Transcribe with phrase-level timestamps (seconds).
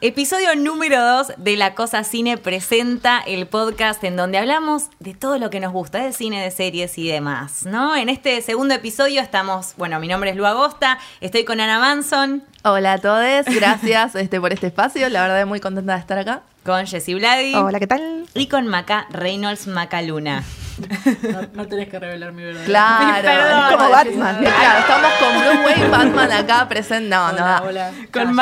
[0.00, 5.40] Episodio número 2 de La Cosa Cine presenta el podcast en donde hablamos de todo
[5.40, 7.96] lo que nos gusta, de cine, de series y demás, ¿no?
[7.96, 12.44] En este segundo episodio estamos, bueno, mi nombre es Lu Agosta, estoy con Ana Manson.
[12.62, 16.42] Hola a todos, gracias este, por este espacio, la verdad muy contenta de estar acá.
[16.64, 17.56] Con Jessie Vladi.
[17.56, 18.24] Hola, ¿qué tal?
[18.34, 20.44] Y con Maca Reynolds Macaluna.
[21.32, 22.64] No, no tenés que revelar mi verdad.
[22.64, 23.60] Claro, Perdón.
[23.70, 24.36] es Como Batman.
[24.38, 27.08] Claro, estamos con Bruce Wayne, Batman acá presente.
[27.08, 27.66] No, Hola, no.
[27.66, 27.90] hola.
[28.12, 28.34] Con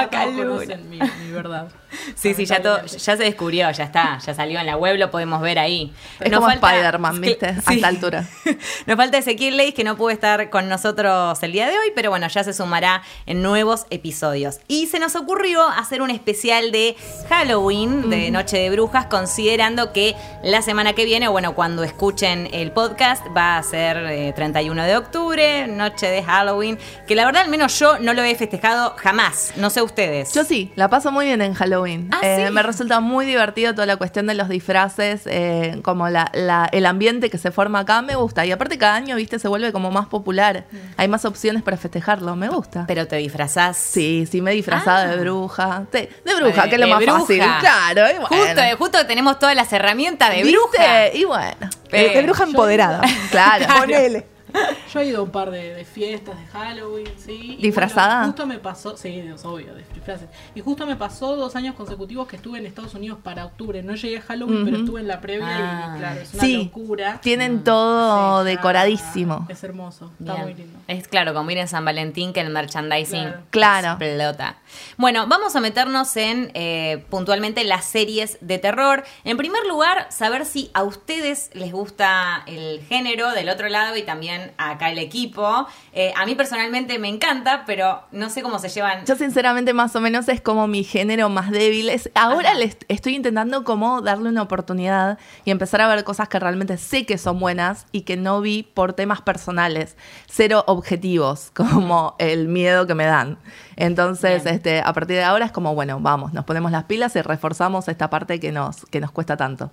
[0.88, 1.68] mi, mi verdad.
[2.14, 5.10] Sí, sí, ya, todo, ya se descubrió, ya está, ya salió en la web, lo
[5.10, 5.92] podemos ver ahí.
[6.20, 7.54] Es Nos como falta- Spider-Man, ¿viste?
[7.64, 8.24] A esta altura.
[8.86, 12.10] Nos falta Ezequiel Leis, que no pudo estar con nosotros el día de hoy, pero
[12.10, 14.60] bueno, ya se sumará en nuevos episodios.
[14.68, 16.96] Y se nos ocurrió hacer un especial de
[17.28, 22.48] Halloween, de Noche de Brujas, considerando que la semana que viene, o bueno, cuando escuchen
[22.52, 27.42] el podcast, va a ser eh, 31 de octubre, Noche de Halloween, que la verdad
[27.42, 30.32] al menos yo no lo he festejado jamás, no sé ustedes.
[30.32, 31.85] Yo sí, la paso muy bien en Halloween.
[32.12, 32.52] Ah, Eh, ¿sí?
[32.52, 36.86] Me resulta muy divertido toda la cuestión de los disfraces, eh, como la, la- el
[36.86, 38.44] ambiente que se forma acá, me gusta.
[38.46, 40.64] Y aparte cada año, viste, se vuelve como más popular.
[40.96, 42.84] Hay más opciones para festejarlo, me gusta.
[42.86, 43.76] Pero te disfrazás.
[43.76, 45.06] Sí, sí, me he disfrazado Ah.
[45.08, 45.84] de bruja.
[45.92, 47.20] De, de bruja, De- que es lo más bruja.
[47.20, 47.42] fácil.
[47.60, 48.28] Claro, y bueno.
[48.28, 50.52] Justo, justo tenemos todas las herramientas de ¿Viste?
[50.58, 51.08] bruja.
[51.14, 51.70] Y bueno.
[51.92, 53.02] Eh, de bruja empoderada.
[53.30, 53.66] Claro.
[53.78, 54.26] Ponele.
[54.92, 57.58] Yo he ido a un par de, de fiestas de Halloween, sí.
[57.60, 58.18] ¿Disfrazada?
[58.18, 60.28] bueno, justo me pasó, sí, es obvio, de disfraces.
[60.54, 63.82] Y justo me pasó dos años consecutivos que estuve en Estados Unidos para octubre.
[63.82, 65.94] No llegué a Halloween, pero estuve en la previa Ah.
[65.94, 67.20] y claro, es una Sí, locura.
[67.22, 69.46] tienen todo Sí, decoradísimo.
[69.48, 70.44] Es hermoso, está Bien.
[70.44, 70.78] muy lindo.
[70.88, 73.92] Es claro, como ir San Valentín, que el merchandising Claro.
[74.02, 74.56] explota.
[74.96, 79.04] Bueno, vamos a meternos en eh, puntualmente las series de terror.
[79.24, 84.02] En primer lugar, saber si a ustedes les gusta el género del otro lado y
[84.02, 85.66] también acá el equipo.
[85.92, 89.04] Eh, a mí personalmente me encanta, pero no sé cómo se llevan.
[89.04, 91.88] Yo sinceramente más o menos es como mi género más débil.
[91.90, 92.58] Es, ahora Ajá.
[92.58, 97.06] les estoy intentando como darle una oportunidad y empezar a ver cosas que realmente sé
[97.06, 99.96] que son buenas y que no vi por temas personales.
[100.26, 103.38] Cero objetivos, como el miedo que me dan.
[103.76, 104.54] Entonces, Bien.
[104.56, 107.88] este, a partir de ahora es como, bueno, vamos, nos ponemos las pilas y reforzamos
[107.88, 109.70] esta parte que nos, que nos cuesta tanto.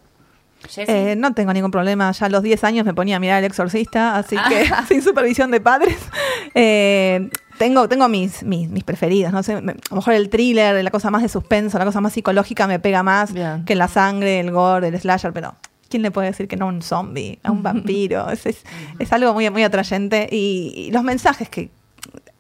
[0.77, 2.11] Eh, no tengo ningún problema.
[2.11, 4.85] Ya a los 10 años me ponía a mirar El Exorcista, así que Ah.
[4.87, 5.97] sin supervisión de padres.
[6.55, 9.31] Eh, tengo tengo mis, mis, mis preferidas.
[9.33, 12.01] No sé, me- a lo mejor el thriller, la cosa más de suspenso, la cosa
[12.01, 13.65] más psicológica me pega más Bien.
[13.65, 15.55] que la sangre, el gore, el slasher, pero.
[15.89, 18.27] ¿Quién le puede decir que no a un zombie, a un vampiro?
[18.31, 18.63] Es, es,
[18.97, 20.27] es algo muy, muy atrayente.
[20.31, 21.69] Y, y los mensajes que,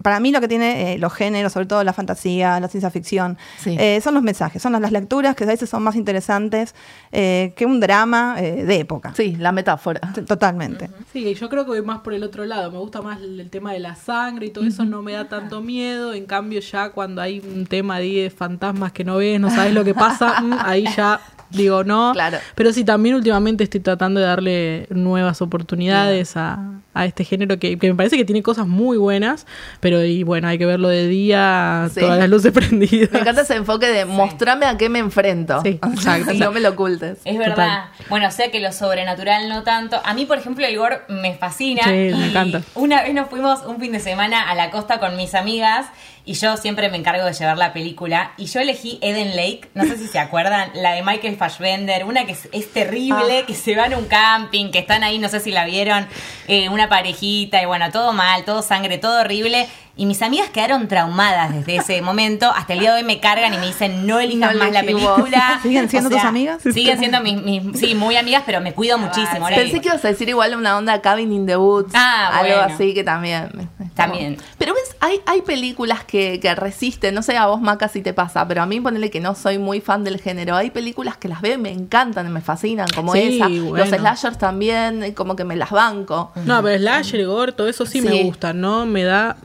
[0.03, 3.37] para mí lo que tiene eh, los géneros, sobre todo la fantasía, la ciencia ficción,
[3.57, 3.75] Sí.
[3.79, 6.75] eh, son los mensajes, son las, las lecturas que a veces son más interesantes
[7.11, 9.13] eh, que un drama eh, de época.
[9.15, 10.01] Sí, la metáfora.
[10.27, 10.89] Totalmente.
[11.11, 12.71] Sí, y yo creo que voy más por el otro lado.
[12.71, 15.27] Me gusta más el, el tema de la sangre y todo eso no me da
[15.27, 16.13] tanto miedo.
[16.13, 19.73] En cambio, ya cuando hay un tema ahí de fantasmas que no ves, no sabes
[19.73, 21.19] lo que pasa, mm, ahí ya
[21.57, 22.11] digo no.
[22.13, 22.37] Claro.
[22.55, 26.59] Pero sí, también últimamente estoy tratando de darle nuevas oportunidades a,
[26.93, 29.45] a este género que, que me parece que tiene cosas muy buenas,
[29.79, 31.99] pero y bueno, hay que verlo de día, Sí.
[32.01, 33.11] todas las luces prendidas.
[33.11, 35.61] Me encanta ese enfoque de mostrame a qué me enfrento.
[35.61, 36.33] Sí, exacto.
[36.33, 37.19] no me lo ocultes.
[37.25, 37.85] Es verdad.
[38.09, 39.99] Bueno, o sea que lo sobrenatural no tanto.
[40.03, 41.83] A mí, por ejemplo, el gore me fascina.
[41.83, 42.61] Sí, me encanta.
[42.75, 45.87] Una vez nos fuimos un fin de semana a la costa con mis amigas
[46.25, 48.31] y yo siempre me encargo de llevar la película.
[48.37, 52.25] Y yo elegí Eden Lake, no sé si se acuerdan, la de Michael Fassbender, una
[52.25, 53.45] que es, es terrible, Ah.
[53.45, 56.07] que se van a un camping, que están ahí, no sé si la vieron,
[56.47, 59.67] eh, una parejita y bueno, todo mal, todo sangre, todo horrible.
[59.95, 62.49] Y mis amigas quedaron traumadas desde ese momento.
[62.55, 64.81] Hasta el día de hoy me cargan y me dicen, no elijas No más la
[64.81, 65.59] película.
[65.61, 66.63] ¿Siguen siendo tus amigas?
[66.63, 69.43] Siguen siendo mis, mis- sí, muy amigas, pero me cuido muchísimo.
[69.45, 71.91] ahora Pensé que ibas a decir igual una onda Cabin in the Woods.
[71.93, 72.73] Ah, algo bueno.
[72.73, 73.69] así que también.
[73.95, 74.37] También.
[74.57, 77.13] Pero ves, hay, hay películas que, que resisten.
[77.13, 79.57] No sé a vos, Maca, si te pasa, pero a mí ponele que no soy
[79.59, 80.55] muy fan del género.
[80.55, 83.47] Hay películas que las veo y me encantan, me fascinan, como Sí, esa.
[83.47, 83.77] bueno.
[83.77, 86.31] Los slashers también, como que me las banco.
[86.45, 88.07] No, pero Slasher, Gore, todo eso sí, Sí.
[88.07, 88.85] me gusta, ¿no?
[88.85, 89.37] Me da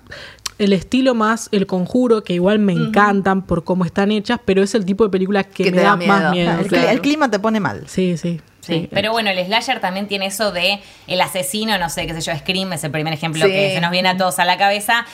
[0.59, 4.75] el estilo más el conjuro, que igual me encantan por cómo están hechas, pero es
[4.75, 6.13] el tipo de película que, Que me da, da miedo.
[6.13, 6.53] más miedo.
[6.61, 6.89] el, claro.
[6.89, 7.85] el clima te pone mal.
[7.87, 8.41] Sí, sí.
[8.75, 12.21] Sí, pero bueno, el slasher también tiene eso de el asesino, no sé, qué sé
[12.21, 13.51] yo, Scream es el primer ejemplo Sí.
[13.51, 15.05] que se nos viene a todos a la cabeza.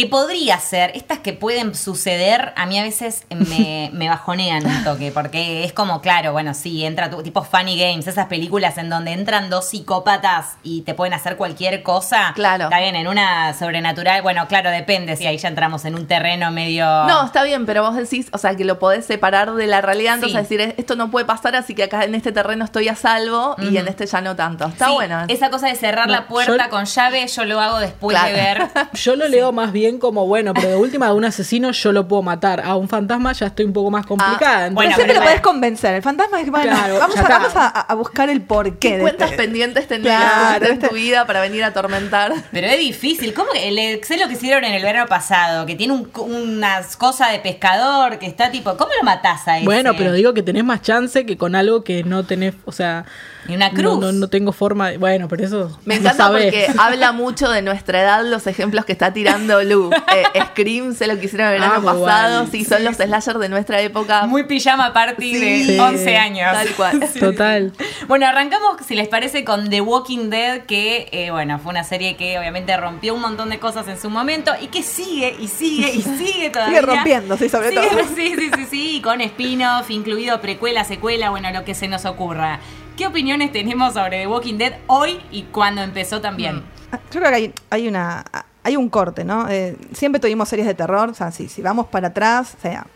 [0.00, 4.82] Que podría ser, estas que pueden suceder, a mí a veces me, me bajonean un
[4.84, 8.88] toque, porque es como, claro, bueno, sí, entra tu, tipo Funny Games, esas películas en
[8.88, 12.32] donde entran dos psicópatas y te pueden hacer cualquier cosa.
[12.34, 12.64] Claro.
[12.64, 16.50] Está bien, en una sobrenatural, bueno, claro, depende, si ahí ya entramos en un terreno
[16.50, 16.84] medio...
[17.06, 20.14] No, está bien, pero vos decís, o sea, que lo podés separar de la realidad,
[20.14, 20.56] entonces Sí.
[20.56, 23.76] decir, esto no puede pasar, así que acá en este terreno estoy a salvo y
[23.76, 24.66] en este ya no tanto.
[24.66, 25.24] Está Sí, bueno.
[25.28, 28.34] Esa cosa de cerrar No, la puerta yo- con llave, yo lo hago después Claro.
[28.34, 28.60] de ver.
[28.94, 31.92] Yo lo leo más bien bien como, bueno, pero de última a un asesino yo
[31.92, 32.60] lo puedo matar.
[32.60, 34.64] A un fantasma ya estoy un poco más complicada.
[34.64, 35.52] Pero Bueno, siempre pero lo podés bueno.
[35.52, 35.94] convencer.
[35.94, 39.00] El fantasma es, bueno, Claro, vamos, a, vamos a, a buscar el porqué ¿Qué de
[39.02, 40.88] cuentas este- pendientes tendrías Claro, en ¿viste?
[40.88, 42.32] tu vida para venir a atormentar?
[42.52, 43.34] Pero es difícil.
[43.34, 45.66] ¿Cómo que el Excel lo que hicieron en el verano pasado?
[45.66, 48.76] Que tiene un, unas cosas de pescador, que está tipo.
[48.76, 49.64] ¿Cómo lo matás a ese?
[49.64, 53.04] Bueno, pero digo que tenés más chance que con algo que no tenés, o sea...
[53.50, 53.98] Y una no- cruz.
[54.00, 54.98] No, no tengo forma de...
[54.98, 58.92] Bueno, pero eso Me lo encanta porque habla mucho de nuestra edad los ejemplos que
[58.92, 59.90] está tirando Lu.
[60.34, 62.46] Eh, Scream, sé lo que hicieron el verano Ah, pasado.
[62.50, 64.26] Sí, son los slashers de nuestra época.
[64.26, 65.78] Muy pijama party de Sí.
[65.78, 66.52] 11 años.
[66.52, 67.00] Tal cual.
[67.20, 67.72] Total.
[68.08, 72.16] Bueno, arrancamos, si les parece, con The Walking Dead, que, eh, bueno, fue una serie
[72.16, 75.92] que obviamente rompió un montón de cosas en su momento y que sigue y sigue
[75.92, 76.80] y sigue todavía.
[76.80, 78.00] Sigue rompiendo, sí, sobre Sigue- todo.
[78.16, 82.04] Sí, sí, sí, sí, y con spin-off, incluido precuela, secuela, bueno, lo que se nos
[82.04, 82.60] ocurra.
[83.00, 86.62] ¿Qué opiniones tenemos sobre The Walking Dead hoy y cuando empezó también?
[86.92, 88.22] Ah, Yo creo que hay, hay una
[88.62, 89.48] hay un corte, ¿no?
[89.48, 92.86] Eh, siempre tuvimos series de terror, o sea, si, si vamos para atrás, o sea,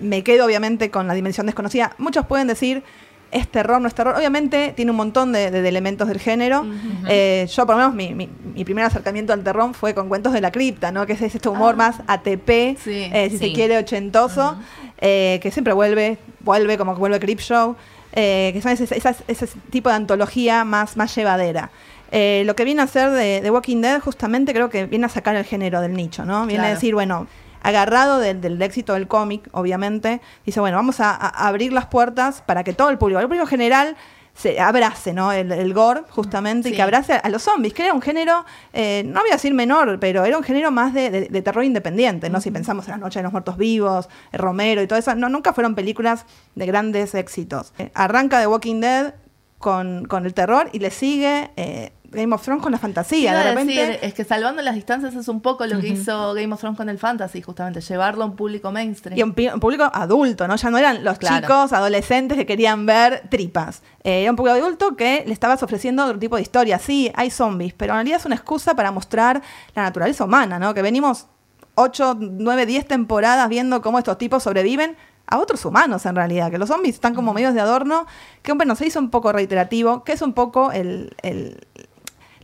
[0.00, 1.92] me quedo obviamente con la dimensión desconocida.
[1.98, 2.82] Muchos pueden decir,
[3.30, 4.16] es terror, no es terror.
[4.16, 6.66] Obviamente tiene un montón de, de- de elementos del género.
[7.08, 10.32] Eh, yo, por lo menos, mi, mi- mi primer acercamiento al terror fue con Cuentos
[10.32, 11.06] de la Cripta, ¿no?
[11.06, 13.08] Que es este humor más ATP, Sí.
[13.14, 13.46] eh, si Sí.
[13.50, 14.58] se quiere, ochentoso,
[15.00, 17.76] que siempre vuelve, vuelve como que vuelve Crip Show,
[18.12, 21.70] eh, que son ese, esas- ese tipo de antología más, más llevadera.
[22.10, 25.08] Eh, lo que viene a hacer de, de Walking Dead justamente creo que viene a
[25.10, 26.46] sacar el género del nicho, ¿no?
[26.46, 27.26] Viene a decir, bueno,
[27.62, 32.42] agarrado del, del éxito del cómic, obviamente, dice, bueno, vamos a, a abrir las puertas
[32.46, 33.96] para que todo el público, el público general,
[34.38, 35.32] se abrace, ¿no?
[35.32, 38.44] El, el gore, justamente, y que abrace a, a los zombies, que era un género,
[38.72, 41.64] eh, no voy a decir menor, pero era un género más de, de- de terror
[41.64, 42.40] independiente, ¿no?
[42.40, 45.28] Si pensamos en La Noche de los Muertos Vivos, eh, Romero y todo eso, no,
[45.28, 46.24] nunca fueron películas
[46.54, 47.72] de grandes éxitos.
[47.78, 49.14] Eh, arranca The Walking Dead
[49.58, 53.34] con, con el terror y le sigue eh, Game of Thrones con la fantasía.
[53.36, 56.52] De repente, decir, es que salvando las distancias es un poco lo que hizo Game
[56.54, 59.18] of Thrones con el fantasy, justamente, llevarlo a un público mainstream.
[59.18, 60.56] Y un, un público adulto, ¿no?
[60.56, 61.40] Ya no eran los Claro.
[61.46, 63.82] chicos, adolescentes que querían ver tripas.
[64.04, 66.78] Eh, era un público adulto que le estabas ofreciendo otro tipo de historia.
[66.78, 69.42] Sí, hay zombies, pero en realidad es una excusa para mostrar
[69.74, 70.72] la naturaleza humana, ¿no?
[70.72, 71.26] Que venimos
[71.74, 74.96] 8, 9, 10 temporadas viendo cómo estos tipos sobreviven
[75.30, 78.06] a otros humanos en realidad, que los zombies están como medios de adorno,
[78.42, 81.66] que bueno, se hizo un poco reiterativo, que es un poco el, el-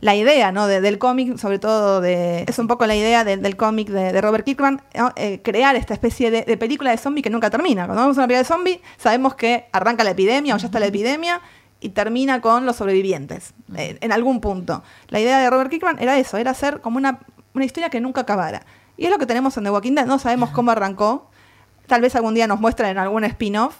[0.05, 0.67] la idea ¿no?
[0.67, 4.13] de- del cómic, sobre todo de, es un poco la idea de- del cómic de,
[4.13, 5.11] de Robert Kirkman, ¿no?
[5.15, 7.85] Eh, crear esta especie de, película de zombie que nunca termina.
[7.85, 10.85] Cuando vemos una película de zombie, sabemos que arranca la epidemia o ya está la
[10.85, 11.41] epidemia
[11.81, 14.83] y termina con los sobrevivientes, eh, en algún punto.
[15.09, 17.19] La idea de Robert Kirkman era eso, era hacer como una,
[17.55, 18.63] una historia que nunca acabara.
[18.97, 21.29] Y es lo que tenemos en The Walking Dead, no sabemos cómo arrancó,
[21.87, 23.75] tal vez algún día nos muestran en algún spin-off,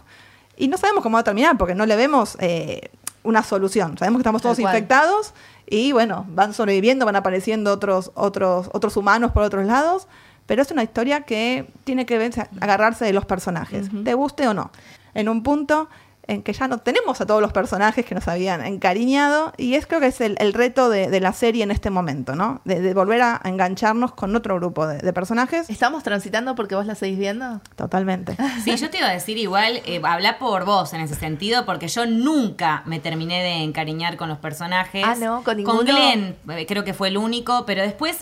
[0.58, 2.90] y no sabemos cómo va a terminar porque no le vemos eh,
[3.24, 3.98] una solución.
[3.98, 5.34] Sabemos que estamos todos infectados
[5.68, 10.08] y bueno, van sobreviviendo, van apareciendo otros, otros, otros humanos por otros lados,
[10.46, 12.32] pero es una historia que tiene que
[12.62, 14.72] agarrarse de los personajes, te guste o no.
[15.14, 15.90] En un punto
[16.28, 19.86] en que ya no tenemos a todos los personajes que nos habían encariñado y es
[19.88, 22.62] creo que es el, el reto de, de la serie en este momento, ¿no?
[22.66, 25.70] De, de volver a engancharnos con otro grupo de, de personajes.
[25.70, 27.62] ¿Estamos transitando porque vos la seguís viendo?
[27.76, 28.36] Totalmente.
[28.64, 31.88] Sí, yo te iba a decir igual, eh, habla por vos en ese sentido, porque
[31.88, 35.04] yo nunca me terminé de encariñar con los personajes.
[35.06, 35.44] Ah, ¿no?
[35.44, 35.82] ¿Con ninguno?
[35.84, 38.18] Glenn, eh, creo que fue el único, pero después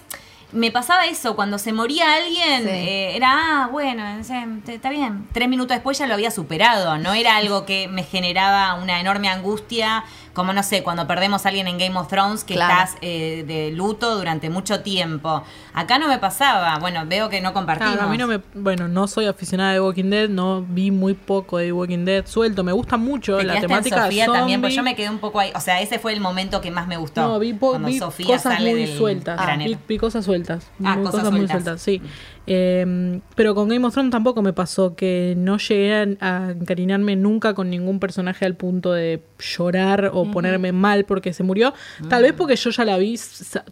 [0.53, 2.69] me pasaba eso, cuando se moría alguien, Sí.
[2.69, 3.33] eh, era,
[3.63, 4.03] ah, bueno,
[4.67, 5.27] está bien.
[5.33, 9.29] Tres minutos después ya lo había superado, no era algo que me generaba una enorme
[9.29, 12.73] angustia, como no sé, cuando perdemos a alguien en Game of Thrones, que Claro.
[12.73, 15.43] estás eh, de luto durante mucho tiempo.
[15.73, 17.93] Acá no me pasaba, bueno, veo que no compartimos.
[17.93, 18.39] Claro, a mí no me.
[18.55, 22.63] Bueno, no soy aficionada de Walking Dead, no vi muy poco de Walking Dead suelto.
[22.63, 24.39] Me gusta mucho Te la temática en Sofía zombie.
[24.39, 25.51] también, pues yo me quedé un poco ahí.
[25.55, 27.21] O sea, ese fue el momento que más me gustó.
[27.21, 29.39] No, vi, cuando vi Sofía cosas sale muy del sueltas.
[29.39, 29.69] granero.
[29.69, 30.67] Vi, vi cosas sueltas.
[30.83, 31.63] Ah, cosas muy sueltas.
[31.63, 32.01] sueltas, sí.
[32.45, 37.15] Eh, pero con Game of Thrones tampoco me pasó que no llegué a, a encariñarme
[37.15, 41.73] nunca con ningún personaje al punto de llorar o ponerme mal porque se murió.
[42.09, 42.23] Tal Mm.
[42.23, 43.19] vez porque yo ya la vi,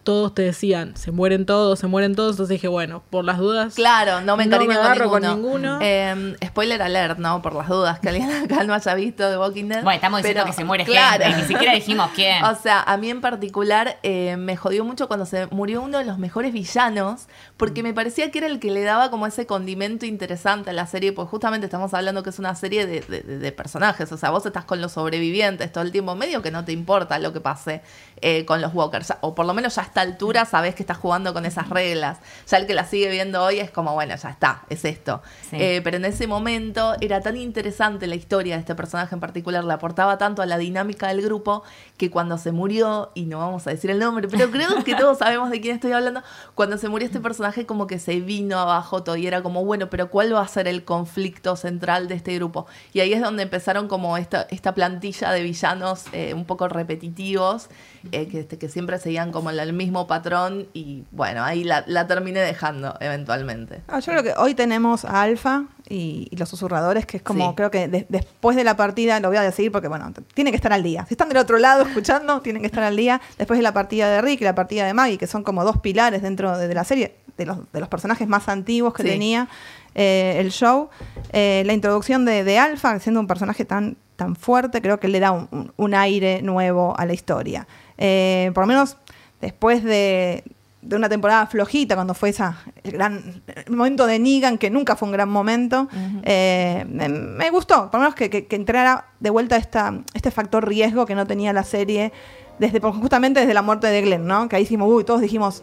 [0.04, 2.32] todos te decían, se mueren todos, se mueren todos.
[2.32, 3.74] Entonces dije, bueno, por las dudas.
[3.74, 5.08] Claro, no me No con, ninguno.
[5.10, 5.78] con ninguno.
[5.80, 7.42] Eh, spoiler alert, ¿no?
[7.42, 9.82] Por las dudas que alguien acá no haya visto de Walking Dead.
[9.82, 11.24] Bueno, estamos diciendo Pero, que se muere claro.
[11.24, 12.44] gente, ni siquiera dijimos quién.
[12.44, 16.04] O sea, a mí en particular eh, me jodió mucho cuando se murió uno de
[16.04, 17.26] los mejores villanos,
[17.56, 20.86] porque me parecía que era el que le daba como ese condimento interesante a la
[20.86, 24.30] serie, pues justamente estamos hablando que es una serie de, de- de personajes, o sea,
[24.30, 27.40] vos estás con los sobrevivientes todo el tiempo, medio que no te importa lo que
[27.40, 27.82] pase
[28.22, 30.96] eh, con los walkers, o por lo menos ya a esta altura sabes que estás
[30.96, 34.30] jugando con esas reglas, ya el que la sigue viendo hoy es como, bueno, ya
[34.30, 35.22] está, es esto.
[35.50, 35.56] Sí.
[35.58, 39.64] Eh, pero en ese momento era tan interesante la historia de este personaje en particular,
[39.64, 41.62] le aportaba tanto a la dinámica del grupo,
[41.96, 45.18] que cuando se murió, y no vamos a decir el nombre, pero creo que todos
[45.18, 46.22] sabemos de quién estoy hablando,
[46.54, 49.90] cuando se murió este personaje como que se vino abajo todo y era como, bueno,
[49.90, 52.66] pero ¿cuál va a ser el conflicto central de este grupo?
[52.92, 57.68] Y ahí es donde empezaron como esta, esta plantilla de villanos eh, un poco repetitivos,
[58.12, 62.06] eh, que, este, que siempre seguían como el mismo patrón y bueno, ahí la, la
[62.06, 63.82] terminé dejando eventualmente.
[63.88, 67.50] Ah, yo creo que hoy tenemos a Alfa y, y los susurradores, que es como,
[67.50, 67.54] Sí.
[67.56, 70.56] creo que de- después de la partida, lo voy a decir porque, bueno, tiene que
[70.56, 71.04] estar al día.
[71.06, 73.20] Si están del otro lado escuchando, tienen que estar al día.
[73.38, 75.78] Después de la partida de Rick y la partida de Maggie, que son como dos
[75.78, 79.08] pilares dentro de, de la serie, de los, de los personajes más antiguos que Sí.
[79.08, 79.48] tenía
[79.94, 80.88] eh, el show.
[81.32, 85.20] Eh, la introducción de, de Alpha, siendo un personaje tan, tan fuerte, creo que le
[85.20, 87.66] da un, un- un aire nuevo a la historia.
[88.04, 88.96] Eh, por lo menos
[89.40, 90.42] después de,
[90.82, 94.96] de una temporada flojita, cuando fue esa, el gran el momento de Negan, que nunca
[94.96, 95.88] fue un gran momento,
[96.24, 100.30] eh, me, me gustó, por lo menos que, que- que entrara de vuelta esta, este
[100.32, 102.12] factor riesgo que no tenía la serie,
[102.58, 104.48] desde, justamente desde la muerte de Glenn, ¿no?
[104.48, 105.62] que ahí hicimos, uy, todos dijimos,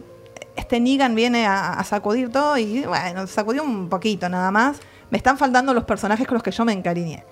[0.55, 4.77] este Negan viene a, a sacudir todo y bueno, sacudió un poquito nada más.
[5.09, 7.23] Me están faltando los personajes con los que yo me encariñé.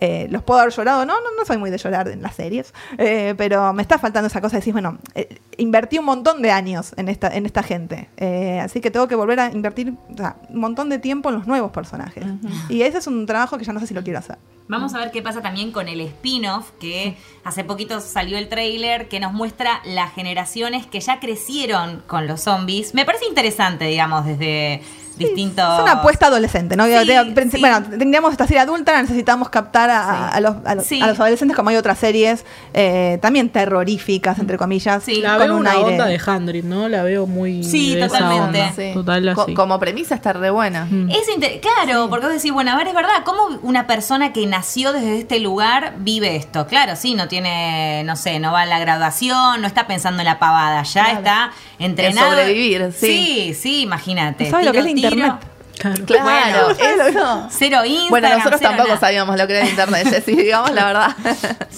[0.00, 2.74] Eh, los puedo haber llorado, no, no, no soy muy de llorar en las series,
[2.98, 6.50] eh, pero me está faltando esa cosa de decir, bueno, eh, invertí un montón de
[6.50, 10.16] años en esta, en esta gente, eh, así que tengo que volver a invertir o
[10.16, 12.24] sea, un montón de tiempo en los nuevos personajes.
[12.68, 14.36] Y ese es un trabajo que ya no sé si lo quiero hacer.
[14.68, 19.08] Vamos a ver qué pasa también con el spin-off, que hace poquito salió el trailer
[19.08, 22.92] que nos muestra las generaciones que ya crecieron con los zombies.
[22.92, 24.82] Me parece interesante, digamos, desde
[25.18, 25.74] distintos...
[25.76, 26.84] Es una apuesta adolescente, ¿no?
[26.84, 27.58] Sí, De- de- sí.
[27.60, 31.00] Bueno, tendríamos esta serie adulta, necesitamos captar a, a- a los, a los- Sí.
[31.00, 32.44] a los adolescentes como hay otras series
[32.74, 35.16] eh, también terroríficas, entre comillas, Sí.
[35.22, 35.84] La con veo un una aire.
[35.84, 36.88] onda de Handrit, ¿no?
[36.88, 37.62] La veo muy.
[37.64, 38.92] Sí, totalmente.
[38.94, 39.54] Total Co- así.
[39.54, 40.86] como premisa está re buena.
[40.90, 41.10] Mm.
[41.10, 44.46] Es inter- claro, porque vos decís, bueno, a ver, es verdad, ¿cómo una persona que
[44.46, 46.66] nació desde este lugar vive esto?
[46.66, 50.26] Claro, sí, no tiene, no sé, no va a la graduación, no está pensando en
[50.26, 51.18] la pavada, ya Claro.
[51.18, 52.30] está entrenado.
[52.30, 53.06] sobrevivir, sí.
[53.06, 54.50] Sí, sí, imagínate.
[54.50, 54.90] ¿Sabe lo que es la.
[55.14, 55.32] Internet?
[55.78, 56.06] Claro.
[56.06, 57.48] Claro, eso.
[57.50, 58.08] Cero Instagram.
[58.08, 58.98] Bueno, nosotros cero tampoco nada.
[59.00, 61.16] sabíamos lo que era internet, Jessy, digamos la verdad.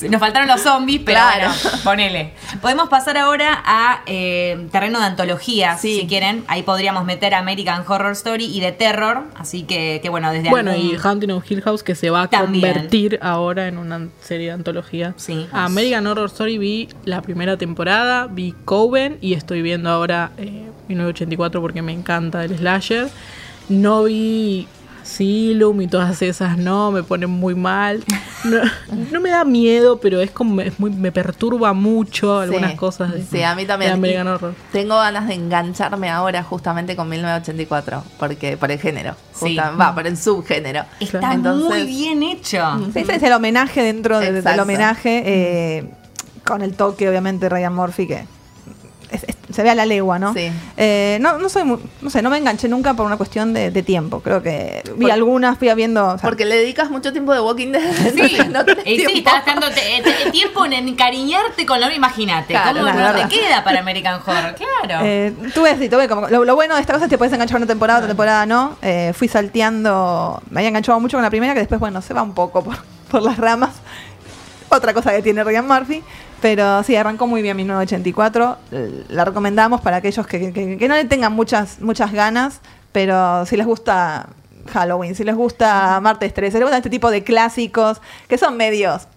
[0.08, 1.50] Nos faltaron los zombies, pero Claro.
[1.64, 2.32] bueno, ponele.
[2.62, 5.98] Podemos pasar ahora a eh, terreno de antologías, Sí.
[6.02, 6.44] si quieren.
[6.46, 9.24] Ahí podríamos meter American Horror Story y de Terror.
[9.36, 12.28] Así que, que bueno, desde Bueno, y Hunting of Hill House que se va a
[12.28, 12.72] También.
[12.72, 15.14] convertir ahora en una serie de antología.
[15.16, 15.48] Sí.
[15.50, 21.60] American Horror Story vi la primera temporada, vi Coven y estoy viendo ahora eh, 1984
[21.60, 23.08] porque me encanta el slasher.
[23.68, 24.66] No vi
[25.02, 28.04] Asylum y todas esas, no, me ponen muy mal.
[28.44, 28.58] No,
[29.12, 32.76] no me da miedo, pero es como, es muy, me perturba mucho algunas Sí.
[32.76, 33.90] cosas de, Sí, a mí también.
[33.92, 34.54] de American Y Horror.
[34.70, 39.14] Tengo ganas de engancharme ahora justamente con 1984, porque por el género.
[39.32, 39.56] Sí.
[39.56, 40.84] justa- Va, por el subgénero.
[41.00, 42.62] Está Entonces, muy bien hecho.
[42.92, 45.90] Sí, ese es el homenaje dentro de- del homenaje, eh,
[46.44, 48.24] con el toque, obviamente, de Ryan Murphy, que
[49.52, 50.34] se ve a la legua, ¿no?
[50.34, 50.50] Sí.
[50.76, 53.70] Eh, no, no soy muy- no sé, no me enganché nunca por una cuestión de,
[53.70, 54.20] de tiempo.
[54.20, 56.04] Creo que vi Por- algunas, fui viendo.
[56.06, 57.82] o sea, Porque le dedicas mucho tiempo de Walking Dead.
[58.14, 59.66] Sí, no tenés y sí, estás dando
[60.32, 62.52] tiempo en encariñarte con lo imagínate.
[62.54, 64.54] Claro, ¿Cómo no te queda para American Horror?
[64.88, 65.04] Claro.
[65.04, 67.32] Eh, tuve, sí, tuve como, lo, lo bueno de esta cosa es que te puedes
[67.32, 68.76] enganchar una temporada, otra temporada no.
[68.82, 72.22] Eh, fui salteando, me había enganchado mucho con la primera, que después, bueno, se va
[72.22, 72.76] un poco por,
[73.10, 73.70] por las ramas.
[74.70, 76.02] Otra cosa que tiene Ryan Murphy.
[76.40, 78.56] Pero sí, arrancó muy bien 1984.
[78.72, 82.60] Eh, La recomendamos para aquellos que, que- que no le tengan muchas, muchas ganas,
[82.92, 84.28] pero si les gusta
[84.72, 88.56] Halloween, si les gusta Martes 13, si les gusta este tipo de clásicos que son
[88.56, 89.08] medios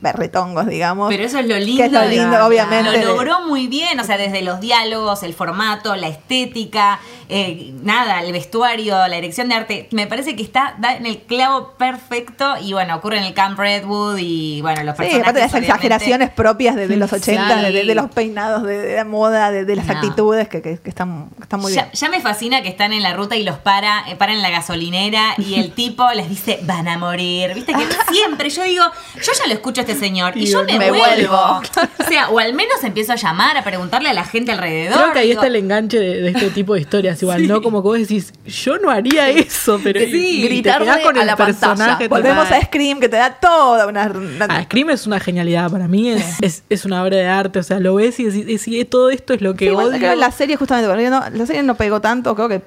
[0.00, 1.08] berretongos, digamos.
[1.10, 1.80] Pero eso es lo lindo.
[1.82, 3.02] Que es lo lindo, obviamente.
[3.02, 6.98] Lo logró muy bien, o sea, desde los diálogos, el formato, la estética,
[7.28, 9.88] eh, nada, el vestuario, la dirección de arte.
[9.92, 13.58] Me parece que está da en el clavo perfecto y bueno, ocurre en el Camp
[13.58, 15.20] Redwood y bueno, los Sí, personajes.
[15.22, 17.72] aparte de las exageraciones propias de, de los 80, Sí.
[17.72, 19.92] de, de los peinados, de, de la moda, de, las No.
[19.94, 21.92] actitudes que, que- que están, que están muy ya, bien.
[21.94, 24.50] ya me fascina que están en la ruta y los para, eh, paran en la
[24.50, 27.54] gasolinera y el tipo les dice, van a morir.
[27.54, 28.84] Viste que siempre yo digo,
[29.16, 31.04] yo ya lo escucho a este señor y, Y yo me, me vuelvo.
[31.30, 31.62] vuelvo.
[31.98, 34.98] O sea, o al menos empiezo a llamar, a preguntarle a la gente alrededor.
[34.98, 37.62] Creo que ahí digo, está el enganche de, de este tipo de historias, igual, ¿no?
[37.62, 41.36] Como que vos decís, yo no haría eso, pero Sí, quedás con a el la
[41.36, 41.46] pantalla.
[41.74, 44.06] personaje Volvemos a Scream, que te da toda una...
[44.06, 47.58] una- Ah, Scream es una genialidad para mí, es, es, es una obra de arte,
[47.58, 49.88] o sea, lo ves y decís, decís, todo esto es lo que odio.
[49.98, 52.62] creo que la serie justamente, no- la serie no pegó tanto, creo que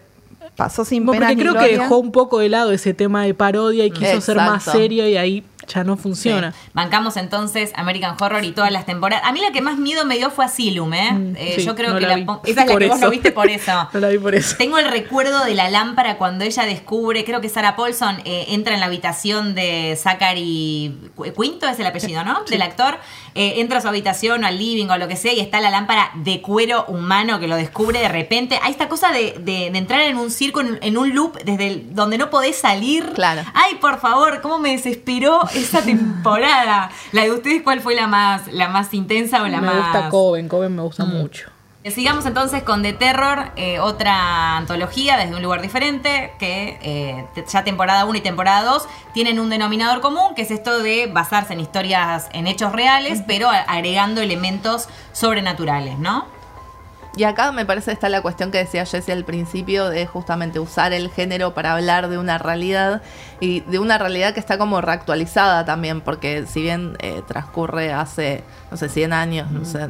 [0.55, 3.23] pasó sin Bueno, pena porque ni creo que dejó un poco de lado ese tema
[3.23, 6.51] de parodia y quiso ser más serio y ahí ya no funciona.
[6.51, 6.57] Sí.
[6.73, 9.25] Bancamos entonces American Horror y todas las temporadas.
[9.27, 11.11] A mí la que más miedo me dio fue Asylum, ¿eh?
[11.11, 13.09] Mm, Eh, sí, yo creo no que la la, Esa es la que vos no
[13.09, 13.89] viste por eso.
[13.93, 14.55] No la vi por eso.
[14.57, 18.73] Tengo el recuerdo de la lámpara cuando ella descubre, creo que Sarah Paulson eh, entra
[18.73, 22.43] en la habitación de Zachary Qu- Quinto, es el apellido, ¿no?
[22.45, 22.97] Del actor.
[23.35, 25.69] Eh, entra a su habitación o al living o lo que sea y está la
[25.69, 28.59] lámpara de cuero humano que lo descubre de repente.
[28.63, 31.67] Hay esta cosa de, de- de entrar en un circo, en, en un loop desde
[31.67, 33.11] el- donde no podés salir.
[33.13, 33.43] Claro.
[33.53, 36.89] Ay, por favor, cómo me desesperó esa temporada.
[37.11, 39.77] La de ustedes, ¿cuál fue la más, la más intensa o la me más...?
[39.77, 41.49] gusta Coven, Coven me gusta mucho.
[41.83, 47.25] Eh, Sigamos entonces con The Terror, eh, otra antología desde un lugar diferente, que eh,
[47.47, 51.53] ya temporada 1 y temporada 2 tienen un denominador común, que es esto de basarse
[51.53, 56.25] en historias, en hechos reales, pero agregando elementos sobrenaturales, ¿no?
[57.17, 60.93] Y acá me parece está la cuestión que decía Jessie al principio de justamente usar
[60.93, 63.01] el género para hablar de una realidad
[63.39, 68.43] y de una realidad que está como reactualizada también, porque si bien eh, transcurre hace,
[68.69, 69.89] no sé, 100 años, no sé,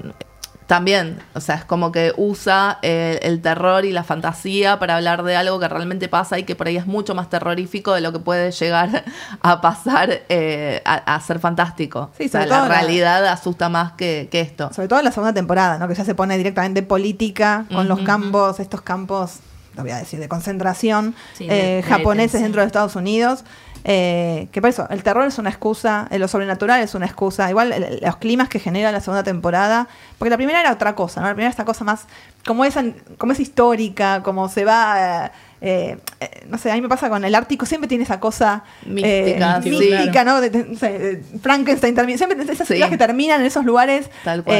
[0.67, 5.23] también, o sea, es como que usa eh, el terror y la fantasía para hablar
[5.23, 8.11] de algo que realmente pasa y que por ahí es mucho más terrorífico de lo
[8.11, 9.05] que puede llegar
[9.41, 12.11] a pasar eh, a, a ser fantástico.
[12.17, 14.71] Sí, o sea, la realidad asusta más que, que esto.
[14.73, 15.87] Sobre todo en la segunda temporada, ¿no?
[15.87, 19.39] Que ya se pone directamente política con los campos, estos campos,
[19.75, 23.45] lo voy a decir, de concentración Sí, de- eh, de japoneses dentro de Estados Unidos.
[23.83, 27.49] Eh, que por eso, el terror es una excusa, eh, lo sobrenatural es una excusa.
[27.49, 31.21] Igual el- los climas que genera la segunda temporada, porque la primera era otra cosa,
[31.21, 31.27] ¿no?
[31.27, 32.05] La primera era esta cosa más,
[32.45, 32.75] como es,
[33.17, 35.31] como es histórica, como se va.
[35.59, 38.63] eh, eh, no sé, a mí me pasa con el Ártico, siempre tiene esa cosa
[38.85, 39.71] Mística, sí.
[39.71, 40.39] mística, ¿no?
[40.39, 42.79] De- de- no sé, de Frankenstein también, siempre esas Sí.
[42.87, 44.55] que terminan en esos lugares Tal cual.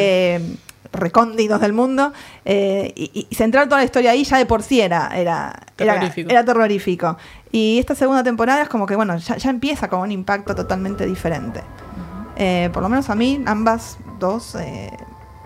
[0.93, 2.13] recónditos del mundo
[2.45, 5.53] y, y centrar toda la historia ahí ya de por sí era, era,
[6.31, 7.17] era terrorífico.
[7.51, 11.05] Y esta segunda temporada es como que, bueno, ya, ya empieza con un impacto totalmente
[11.05, 11.61] diferente.
[12.35, 14.91] Eh, por lo menos a mí, ambas dos, eh,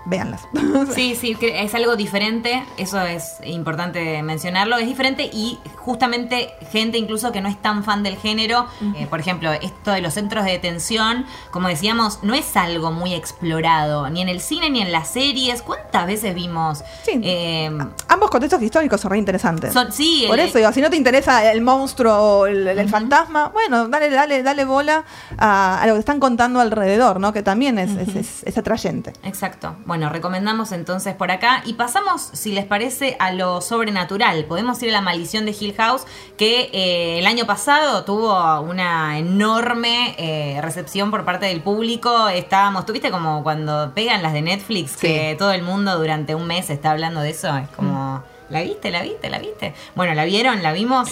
[0.05, 0.47] véanlas.
[0.95, 7.31] Sí, sí, es algo diferente, eso es importante mencionarlo, es diferente y justamente gente incluso
[7.31, 8.65] que no es tan fan del género,
[8.95, 13.13] eh, por ejemplo, esto de los centros de detención, como decíamos, no es algo muy
[13.13, 16.83] explorado, ni en el cine ni en las series, ¿cuántas veces vimos?
[17.03, 17.19] Sí.
[17.23, 17.69] eh,
[18.07, 19.73] Ambos contextos históricos son re interesantes.
[19.73, 22.89] son- sí, Por el- eso digo, si no te interesa el monstruo o el, el
[22.89, 25.03] fantasma, bueno, dale, dale, dale bola
[25.37, 27.33] a, a lo que están contando alrededor, ¿no?
[27.33, 29.13] Que también es, es- es- es atrayente.
[29.23, 29.75] Exacto.
[29.91, 31.63] Bueno, recomendamos entonces por acá.
[31.65, 34.45] Y pasamos, si les parece, a lo sobrenatural.
[34.45, 36.03] Podemos ir a la maldición de Hill House,
[36.37, 42.29] que eh, el año pasado tuvo una enorme eh, recepción por parte del público.
[42.29, 46.69] Estábamos, tuviste como cuando pegan las de Netflix, que todo el mundo durante un mes
[46.69, 47.53] está hablando de eso.
[47.57, 48.91] Es como, ¿la viste?
[48.91, 49.29] ¿La viste?
[49.29, 49.73] ¿La viste?
[49.95, 50.63] Bueno, ¿la vieron?
[50.63, 51.09] ¿La vimos?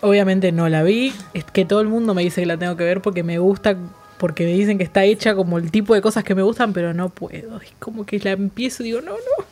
[0.00, 2.84] Obviamente no la vi, es que todo el mundo me dice que la tengo que
[2.84, 3.76] ver porque me gusta,
[4.22, 6.94] porque me dicen que está hecha como el tipo de cosas que me gustan, pero
[6.94, 7.60] no puedo.
[7.60, 9.44] Es como que la empiezo y digo, no, no.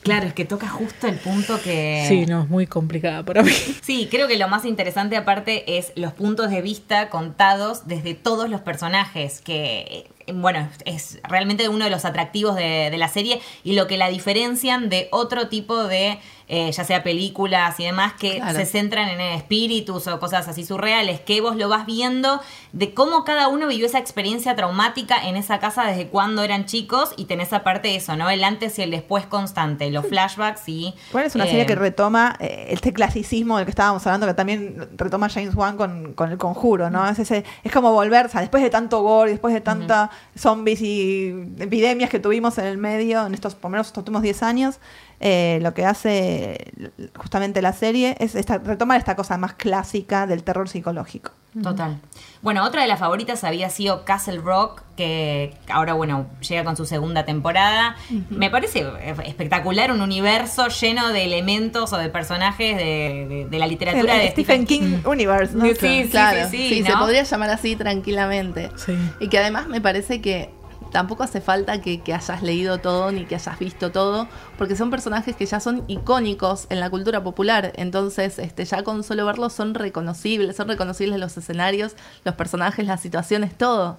[0.00, 2.06] Claro, es que toca justo el punto que...
[2.08, 3.50] Sí, no, es muy complicada para mí.
[3.82, 8.48] Sí, creo que lo más interesante aparte es los puntos de vista contados desde todos
[8.48, 13.42] los personajes, que eh, bueno, es realmente uno de los atractivos de, de la serie
[13.64, 18.12] y lo que la diferencian de otro tipo de, eh, ya sea películas y demás,
[18.12, 18.56] que Claro.
[18.58, 22.40] se centran en espíritus o cosas así surreales, que vos lo vas viendo
[22.72, 27.10] de cómo cada uno vivió esa experiencia traumática en esa casa desde cuando eran chicos
[27.16, 28.30] y tenés aparte eso, ¿no?
[28.30, 30.94] El antes y el después constante, los flashbacks y...
[31.10, 34.34] Igual es una eh, serie que retoma eh, este clasicismo del que estábamos hablando, que
[34.34, 37.08] también retoma James Wan con, con el conjuro, ¿no?
[37.08, 40.80] Es, ese, es como volver, o sea, después de tanto gore, después de tanta zombies
[40.80, 44.42] y epidemias que tuvimos en el medio, en estos, por lo menos estos últimos 10
[44.42, 44.78] años,
[45.20, 46.72] eh, lo que hace
[47.16, 51.32] justamente la serie es esta, retomar esta cosa más clásica del terror psicológico.
[51.62, 51.98] Total.
[52.42, 56.84] Bueno, otra de las favoritas había sido Castle Rock, que ahora, bueno, llega con su
[56.84, 57.96] segunda temporada.
[58.28, 58.84] Me parece
[59.24, 64.20] espectacular, un universo lleno de elementos o de personajes de, de- de la literatura El
[64.26, 65.64] de Stephen King Universe, ¿no?
[65.64, 65.74] Sí,
[66.04, 66.98] sí, claro, sí, sí, se ¿no?
[66.98, 68.70] podría llamar así tranquilamente.
[68.76, 68.92] Sí.
[69.20, 70.50] Y que además me parece que
[70.96, 74.90] tampoco hace falta que, que hayas leído todo ni que hayas visto todo, porque son
[74.90, 77.74] personajes que ya son icónicos en la cultura popular.
[77.76, 83.02] Entonces, este, ya con solo verlos son reconocibles, son reconocibles los escenarios, los personajes, las
[83.02, 83.98] situaciones, todo.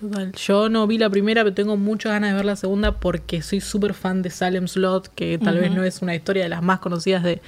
[0.00, 0.32] Total.
[0.32, 3.60] Yo no vi la primera, pero tengo muchas ganas de ver la segunda porque soy
[3.60, 6.78] súper fan de Salem Slot, que tal vez no es una historia de las más
[6.78, 7.42] conocidas de,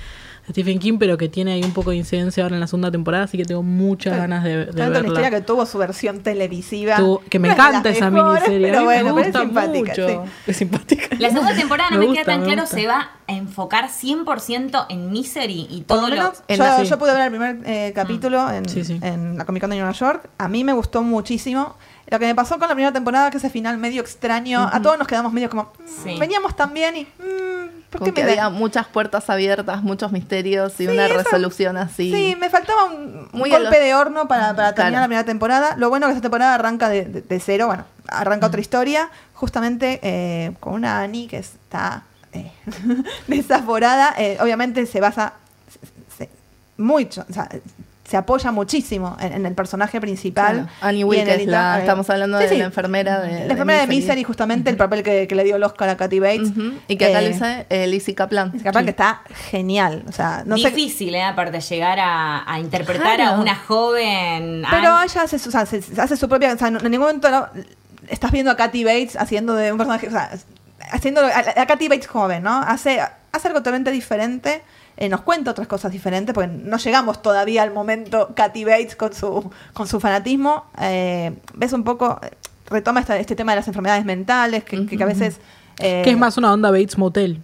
[0.51, 3.25] Stephen King, pero que tiene ahí un poco de incidencia ahora en la segunda temporada,
[3.25, 5.31] así que tengo muchas ganas de, de Tanto una historia verla.
[5.41, 6.97] que tuvo su versión televisiva.
[6.97, 8.67] Tuvo- que me No encanta esa mejores, miniserie.
[8.69, 9.91] Pero a mí bueno, me pero es simpática.
[9.91, 10.09] mucho.
[10.09, 10.31] sí.
[10.47, 11.17] Es simpática.
[11.19, 12.77] La segunda temporada no me, gusta, queda tan me claro, gusta.
[12.77, 16.15] se va a enfocar 100% en Misery y todo lo lo...
[16.17, 16.87] menos, en yo, la- sí.
[16.87, 18.99] yo pude ver el primer eh, capítulo en, Sí, sí.
[19.03, 20.29] en la Comic Con de Nueva York.
[20.39, 21.77] A mí me gustó muchísimo.
[22.11, 24.99] Lo que me pasó con la primera temporada, que ese final medio extraño, a todos
[24.99, 26.17] nos quedamos medio como, mm, Sí.
[26.19, 27.58] veníamos tan bien y, mm,
[27.91, 31.15] ¿por Como qué que me había muchas puertas abiertas, muchos misterios y Sí, una eso-
[31.19, 32.13] resolución así.
[32.13, 35.01] Sí, me faltaba un, Muy golpe los- de horno para, para terminar Claro.
[35.03, 35.77] la primera temporada.
[35.77, 39.11] Lo bueno es que esta temporada arranca de, de- de cero, bueno, arranca otra historia,
[39.35, 42.53] justamente eh, con una Annie que está eh,
[43.27, 44.15] desaforada.
[44.19, 45.35] Eh, obviamente se basa
[45.71, 46.31] se- se-
[46.77, 47.49] mucho, o sea,
[48.09, 50.53] se apoya muchísimo en, en el personaje principal.
[50.65, 50.69] Claro.
[50.81, 52.57] Annie Wilkes, el- la- eh, estamos hablando sí, de sí.
[52.57, 54.01] la enfermera de La enfermera de Misery.
[54.03, 56.53] Misery, justamente el papel que, que le dio el Oscar a Katy Bates.
[56.89, 58.53] Y que acá Eh, lo dice eh, Lizzie Kaplan.
[58.57, 60.05] es capaz que está genial.
[60.09, 60.71] O sea, no sé.
[60.71, 61.23] Difícil, ¿eh?
[61.23, 63.37] Aparte, llegar a, a interpretar Claro.
[63.37, 64.65] a una joven...
[64.71, 65.05] Pero Anne.
[65.11, 66.55] ella hace, su- o sea, se- se hace su propia.
[66.55, 67.49] O sea, no- en ningún momento no-
[68.09, 70.09] estás viendo a Katy Bates haciendo de un personaje.
[70.09, 70.31] O sea,
[70.93, 72.59] haciendo a, a Katy Bates joven, ¿no?
[72.63, 73.01] Hace,
[73.33, 74.63] hace algo totalmente diferente.
[75.01, 79.15] Eh, nos cuenta otras cosas diferentes, porque no llegamos todavía al momento Katy Bates con
[79.15, 80.65] su, con su fanatismo.
[80.81, 82.31] Eh, ves un poco, eh,
[82.69, 85.39] retoma esta- este tema de las enfermedades mentales, que, que- que a veces...
[85.79, 87.41] eh, Que es más una onda Bates Motel.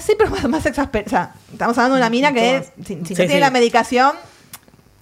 [0.00, 2.96] sí, pero más, más exasper- O sea, estamos hablando de una mina que, si, si
[2.96, 3.40] no Sí, tiene sí.
[3.40, 4.16] la medicación,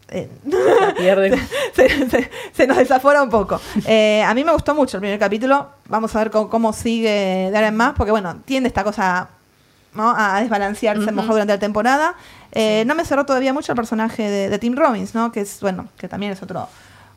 [0.09, 0.29] eh,
[1.75, 3.61] se, se- se nos desafora un poco.
[3.87, 5.71] Eh, a mí me gustó mucho el primer capítulo.
[5.89, 9.29] Vamos a ver cómo, cómo sigue de ahora en más, porque bueno, tiende esta cosa
[9.95, 10.15] ¿no?
[10.17, 12.15] a desbalancearse mejor durante la temporada.
[12.53, 15.33] Eh, No me cerró todavía mucho el personaje de, de Tim Robbins, ¿no?
[15.33, 16.69] Que es, bueno, que también es otro.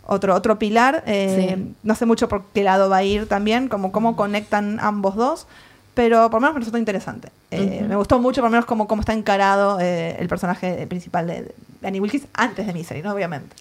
[0.05, 1.75] Otro, otro pilar, eh, Sí.
[1.83, 5.47] no sé mucho por qué lado va a ir también, como cómo conectan ambos dos,
[5.93, 7.29] pero por lo menos me resultó interesante.
[7.51, 11.27] Eh, Me gustó mucho por lo menos cómo, cómo está encarado eh, el personaje principal
[11.27, 13.13] de, de Annie Wilkes antes de Misery, ¿no?
[13.13, 13.55] Obviamente.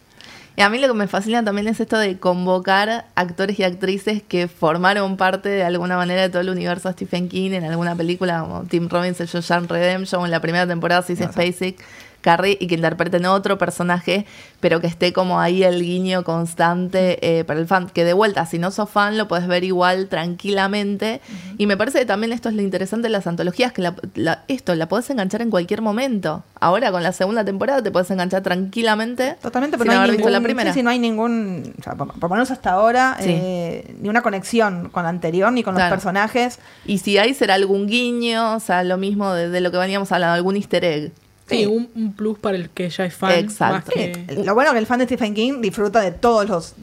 [0.56, 4.22] Y a mí lo que me fascina también es esto de convocar actores y actrices
[4.22, 7.96] que formaron parte de alguna manera de todo el universo de Stephen King en alguna
[7.96, 11.82] película como Tim Robbins en Shawshank Redemption o en la primera temporada Sissy Spacek,
[12.22, 14.24] Carrie y que interpreten otro personaje
[14.60, 18.46] pero que esté como ahí el guiño constante eh, para el fan que de vuelta
[18.46, 21.20] si no sos fan lo puedes ver igual tranquilamente
[21.58, 24.44] y me parece que también esto es lo interesante de las antologías que la- la-
[24.48, 28.42] esto la podés enganchar en cualquier momento ahora con la segunda temporada te podés enganchar
[28.42, 30.72] tranquilamente Totalmente, sin pero no hay haber visto ningún, la primera.
[30.72, 33.26] sí, sí, no hay ningún, o sea, por, por lo menos hasta ahora, Sí.
[33.28, 35.90] eh, ni una conexión con la anterior, ni con Claro.
[35.90, 36.58] los personajes.
[36.86, 40.12] Y si hay, será algún guiño, o sea, lo mismo de, de lo que veníamos
[40.12, 41.12] hablando, algún easter egg.
[41.52, 41.66] Sí, Sí.
[41.66, 43.32] un, un plus para el que ya es fan.
[43.32, 43.74] Exacto.
[43.74, 44.26] Más que...
[44.44, 46.74] Lo bueno es que el fan de Stephen King disfruta de todos los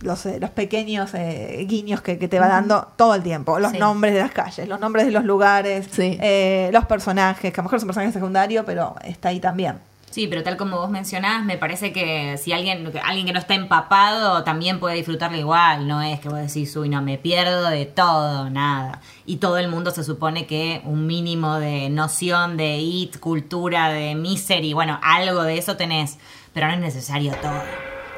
[0.00, 3.58] los, eh, los pequeños eh, guiños que, que te va dando todo el tiempo.
[3.58, 3.78] Los Sí.
[3.78, 6.16] nombres de las calles, los nombres de los lugares, Sí.
[6.20, 9.74] eh, los personajes, que a lo mejor es un personaje secundario, pero está ahí también.
[10.18, 13.38] Sí, pero tal como vos mencionás, me parece que si alguien, que alguien que no
[13.38, 17.70] está empapado también puede disfrutarlo igual, no es que vos decís, uy, no, me pierdo
[17.70, 19.00] de todo, nada.
[19.26, 24.16] Y todo el mundo se supone que un mínimo de noción de it, cultura, de
[24.16, 26.18] misery, bueno, algo de eso tenés,
[26.52, 27.62] pero no es necesario todo.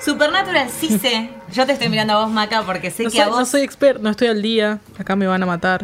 [0.02, 3.26] Supernatural sí sé, yo te estoy mirando a vos, Maca, porque sé No que soy,
[3.26, 3.40] a vos...
[3.40, 4.80] no soy experto, no estoy al día.
[4.98, 5.82] Acá me van a matar.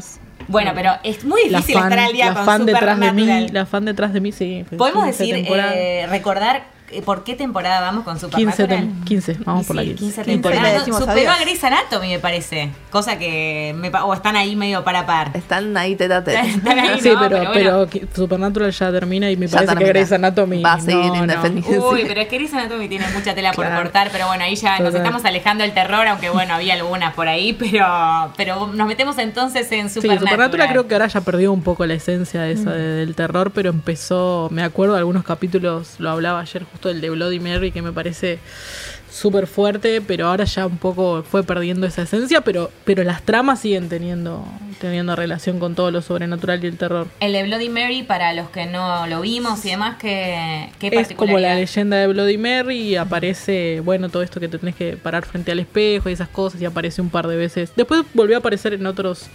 [0.49, 3.49] Bueno, pero es muy difícil fan, estar al día la con fan detrás de mí,
[3.49, 4.65] la fan detrás de mí, sí.
[4.77, 8.81] Podemos 15 decir, eh, recordar por qué temporada vamos con 15, Supernatural.
[8.85, 10.05] tem- 15, vamos Y por la sí, 15.
[10.05, 10.73] 15 15 temporadas.
[10.73, 11.35] le decimos Superó adiós.
[11.37, 12.71] a Grey's Anatomy, me parece.
[12.91, 15.31] Cosa que me o están ahí medio para par.
[15.35, 16.41] Están ahí tete a tete.
[16.49, 18.09] Están ahí, Sí, no, pero, pero bueno.
[18.15, 19.87] Supernatural ya termina y me Ya parece termina.
[19.87, 21.43] que Grey's Anatomy Va a seguir no, no.
[21.91, 22.05] Uy, Sí.
[22.09, 24.95] pero es que Grey's Anatomy tiene mucha tela por cortar, pero bueno, ahí ya nos
[24.95, 29.71] estamos alejando del terror, aunque bueno, había algunas por ahí, pero pero nos metemos entonces
[29.73, 30.31] en Sí, Supernatural.
[30.31, 33.71] Supernatural creo que ahora ya perdió un poco la esencia esa de- del terror, pero
[33.71, 37.81] empezó, me acuerdo de algunos capítulos, lo hablaba ayer justo del de Bloody Mary, que
[37.81, 38.39] me parece
[39.11, 43.61] súper fuerte, pero ahora ya un poco fue perdiendo esa esencia, pero, pero las tramas
[43.61, 44.45] siguen teniendo,
[44.79, 47.07] teniendo relación con todo lo sobrenatural y el terror.
[47.21, 51.15] El de Bloody Mary, para los que no lo vimos y demás, ¿qué, qué Es
[51.15, 54.99] como la leyenda de Bloody Mary y aparece, bueno, todo esto que te tenés que
[54.99, 57.73] parar frente al espejo y esas cosas y aparece un par de veces.
[57.75, 59.31] Después volvió a aparecer en otros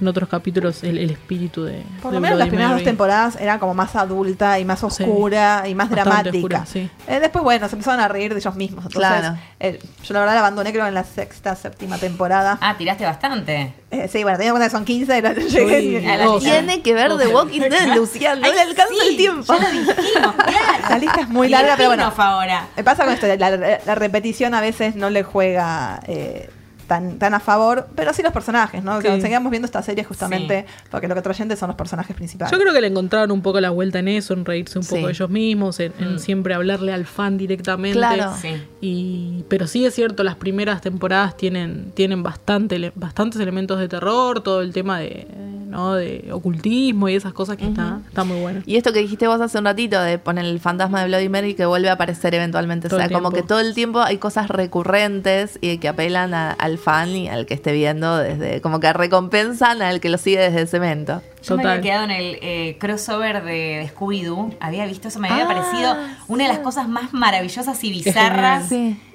[0.00, 2.82] en otros capítulos el, el espíritu de Por de lo menos las primeras Mary.
[2.82, 4.86] dos temporadas eran como más adulta y más Sí.
[4.86, 6.36] oscura y más dramática.
[6.36, 6.90] oscura, sí.
[7.08, 8.84] Eh, después, bueno, se empezaron a reír de ellos mismos.
[8.86, 9.38] Entonces, Claro.
[9.60, 12.58] eh, yo la verdad la abandoné creo en la sexta, séptima temporada.
[12.60, 13.72] Ah, tiraste bastante.
[13.90, 16.24] Eh, sí, bueno, teniendo en cuenta que son 15, la- llegué Uy, y- a la
[16.26, 16.42] dos.
[16.42, 18.40] Tiene que ver The Walking Dead, Luciano.
[18.46, 19.44] No le alcanza sí, el tiempo.
[19.46, 20.34] Ya lo dijimos, claro.
[20.90, 22.12] La lista es muy larga, pero bueno.
[22.16, 22.68] ahora.
[22.76, 23.50] Me pasa con esto, la,
[23.84, 26.50] la repetición a veces no le juega, eh,
[26.86, 29.00] tan, tan a favor, pero sí los personajes, ¿no?
[29.00, 29.08] Sí.
[29.08, 32.50] Que seguíamos viendo esta serie justamente porque lo que trayente son los personajes principales.
[32.52, 34.96] Yo creo que le encontraron un poco la vuelta en eso, en reírse un poco
[34.96, 35.04] Sí.
[35.04, 37.98] de ellos mismos, en, en siempre hablarle al fan directamente.
[37.98, 38.32] Claro.
[38.40, 38.50] Sí.
[38.80, 44.42] Y, pero sí es cierto, las primeras temporadas tienen, tienen bastante, bastantes elementos de terror,
[44.42, 45.26] todo el tema de,
[45.68, 45.94] ¿no?
[45.94, 48.62] de ocultismo y esas cosas que está, está muy bueno.
[48.66, 51.54] Y esto que dijiste vos hace un ratito de poner el fantasma de Bloody Mary
[51.54, 52.88] que vuelve a aparecer eventualmente.
[52.88, 56.52] Todo o sea, como que todo el tiempo hay cosas recurrentes y que apelan a-
[56.52, 60.38] al fan y al que esté viendo desde, como que recompensan al que lo sigue
[60.38, 61.22] desde ese evento.
[61.42, 64.54] Yo me había quedado en el eh, crossover de, de Scooby-Doo.
[64.60, 65.96] Había visto eso, me había Ah, parecido
[66.28, 68.68] una de las cosas más maravillosas y bizarras.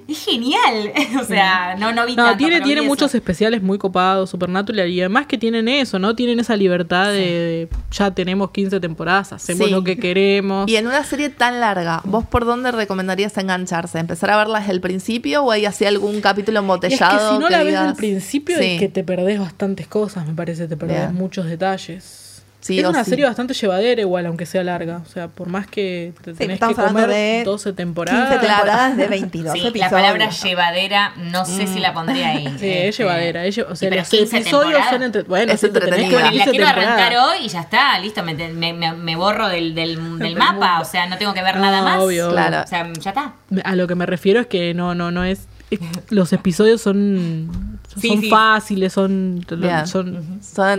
[0.07, 0.91] Es genial.
[1.21, 3.17] o sea, no, no vi No, tanto, tiene, tiene vi muchos eso.
[3.17, 6.15] especiales muy copados, Supernatural, y además que tienen eso, ¿no?
[6.15, 9.71] Tienen esa libertad de, de, ya tenemos 15 temporadas, hacemos Sí.
[9.73, 10.69] lo que queremos.
[10.69, 13.99] Y en una serie tan larga, ¿vos por dónde recomendarías engancharse?
[13.99, 17.17] ¿Empezar a verla desde el principio o hay así algún capítulo Y es embotellado?
[17.29, 18.65] que si no la ves digas- al principio Sí.
[18.65, 21.15] es que te perdés bastantes cosas, me parece, te perdés Bien.
[21.15, 22.20] muchos detalles.
[22.61, 23.09] Sí es una sí.
[23.09, 25.01] serie bastante llevadera igual, aunque sea larga.
[25.03, 28.29] O sea, por más que te Sí, tenés estamos que comer de 12 temporadas.
[28.29, 28.55] 15 Claro.
[28.63, 29.83] temporadas de 22 Sí, episodios.
[29.83, 32.45] la palabra llevadera, no sé si la pondría ahí.
[32.47, 33.45] Sí, Este, es llevadera.
[33.45, 35.23] es o sea, los 15 episodios son entre...
[35.23, 38.73] Bueno, Es sí, te la 15 quiero arrancar hoy y ya está, listo, me, me-
[38.73, 41.61] me- me borro del, del, del Del mapa, o sea, no tengo que ver No,
[41.61, 41.99] nada más.
[41.99, 42.29] obvio.
[42.29, 42.61] Claro.
[42.63, 43.33] O sea, ya está.
[43.63, 45.47] A lo que me refiero es que no, no, no es...
[45.71, 48.29] es- Los episodios son, Sí, son sí.
[48.29, 49.45] fáciles, son,
[49.87, 50.21] son,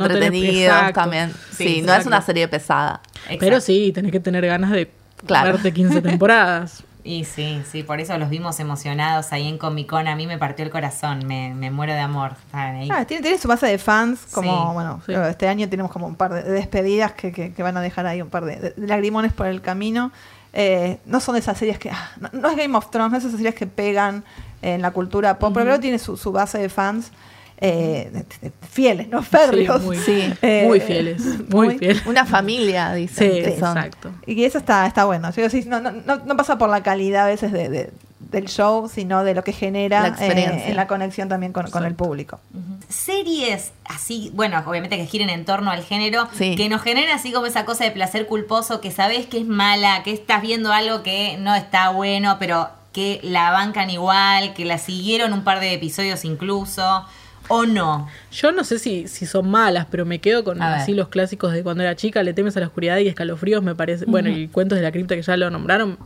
[0.03, 1.33] entretenidos también.
[1.51, 3.01] Sí, Sí, no es una serie pesada.
[3.39, 4.91] Pero sí, tenés que tener ganas de
[5.27, 5.53] Claro.
[5.53, 6.83] verte 15 temporadas.
[7.05, 10.07] Y sí, sí, por eso los vimos emocionados ahí en Comic Con.
[10.07, 12.33] A mí me partió el corazón, me, me muero de amor.
[12.53, 12.89] Ahí.
[12.93, 15.13] Ah, tiene, tiene su base de fans, como, Sí, bueno, sí.
[15.31, 18.23] este año tenemos como un par de despedidas que, que- que van a dejar ahí
[18.23, 20.13] un par de, de lagrimones por el camino.
[20.53, 23.19] Eh, no son de esas series que, ah, no, no es Game of Thrones, no
[23.19, 24.23] es esas series que pegan
[24.63, 27.11] en la cultura pop, pero creo que tiene su, su base de fans
[27.65, 29.83] eh, de- de- fieles, no férreos.
[29.83, 30.33] muy- Sí.
[30.43, 32.05] Eh, muy fieles, muy fieles.
[32.07, 33.31] Una familia, dicen.
[33.33, 33.77] Sí, que son.
[33.77, 34.11] exacto.
[34.27, 35.31] Y eso está, está bueno.
[35.33, 38.89] Yo, sí, no, no, no, pasa por la calidad a veces de, de- del show,
[38.89, 40.67] sino de lo que genera La experiencia.
[40.67, 42.41] eh, en la conexión también con, con el público.
[42.89, 46.57] Series así, bueno, obviamente que giren en torno al género, Sí.
[46.57, 50.03] que nos generen así como esa cosa de placer culposo, que sabes que es mala,
[50.03, 54.79] que estás viendo algo que no está bueno, pero que la bancan igual, que la
[54.79, 57.05] siguieron un par de episodios incluso,
[57.49, 58.09] o no.
[58.31, 60.79] Yo no sé si, si son malas, pero me quedo con A ver.
[60.81, 63.75] así los clásicos de cuando era chica, Le temes a la oscuridad y escalofríos, me
[63.75, 64.05] parece.
[64.07, 65.99] Bueno, y cuentos de la cripta que ya lo nombraron,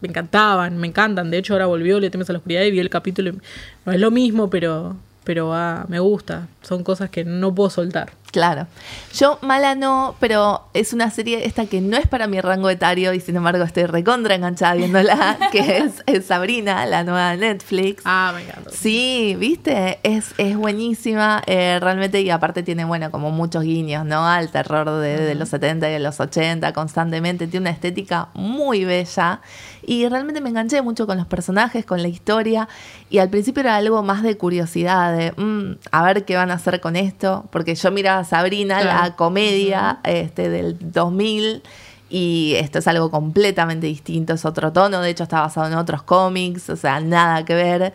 [0.00, 1.30] me encantaban, me encantan.
[1.30, 3.30] De hecho, ahora volvió Le temes a la oscuridad y vi el capítulo.
[3.30, 3.38] y
[3.86, 6.48] No es lo mismo, pero, pero ah, me gusta.
[6.62, 8.12] Son cosas que no puedo soltar.
[8.30, 8.68] Claro.
[9.12, 13.12] Yo mala no, pero es una serie esta que no es para mi rango etario
[13.12, 18.02] y sin embargo estoy recontra enganchada viéndola, que es, es Sabrina, la nueva de Netflix.
[18.04, 18.70] Ah, me encanta.
[18.70, 24.24] Sí, viste, es, es buenísima, eh, realmente, y aparte tiene, bueno, como muchos guiños, ¿no?
[24.24, 28.84] Al terror de, de los 70 y de los 80 constantemente, tiene una estética muy
[28.84, 29.40] bella
[29.82, 32.68] y realmente me enganché mucho con los personajes, con la historia,
[33.08, 36.54] y al principio era algo más de curiosidad, de, mm, a ver qué van a
[36.54, 39.02] hacer con esto, porque yo miraba Sabrina, Claro.
[39.04, 41.62] la comedia este, del 2000,
[42.08, 46.02] y esto es algo completamente distinto, es otro tono, de hecho está basado en otros
[46.02, 47.92] cómics, o sea, nada que ver.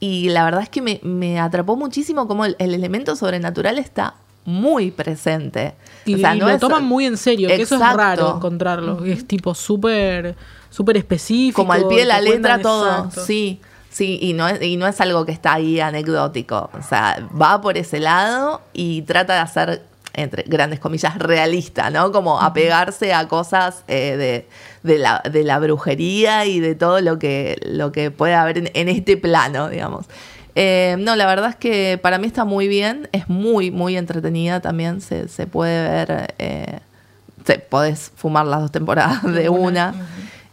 [0.00, 4.14] Y la verdad es que me, me atrapó muchísimo como el, el elemento sobrenatural está
[4.44, 5.74] muy presente.
[6.06, 8.36] Y, o sea, y no lo es- toman muy en serio, que eso es raro
[8.36, 9.04] encontrarlo.
[9.04, 10.36] Es tipo súper
[10.70, 11.62] súper específico.
[11.62, 12.88] como al pie de la letra todo.
[12.88, 13.24] exacto.
[13.26, 13.60] Sí,
[13.98, 16.70] sí, y no, es, y no es algo que está ahí anecdótico.
[16.72, 19.82] O sea, va por ese lado y trata de hacer,
[20.14, 22.12] entre grandes comillas, realista, ¿no?
[22.12, 24.48] Como apegarse a cosas eh, de,
[24.88, 28.70] de la, de la brujería y de todo lo que, lo que puede haber en,
[28.74, 30.06] en este plano, digamos.
[30.54, 34.60] Eh, no, la verdad es que para mí está muy bien, es muy, muy entretenida
[34.60, 36.78] también, se, se puede ver, eh,
[37.44, 39.92] te podés fumar las dos temporadas de una.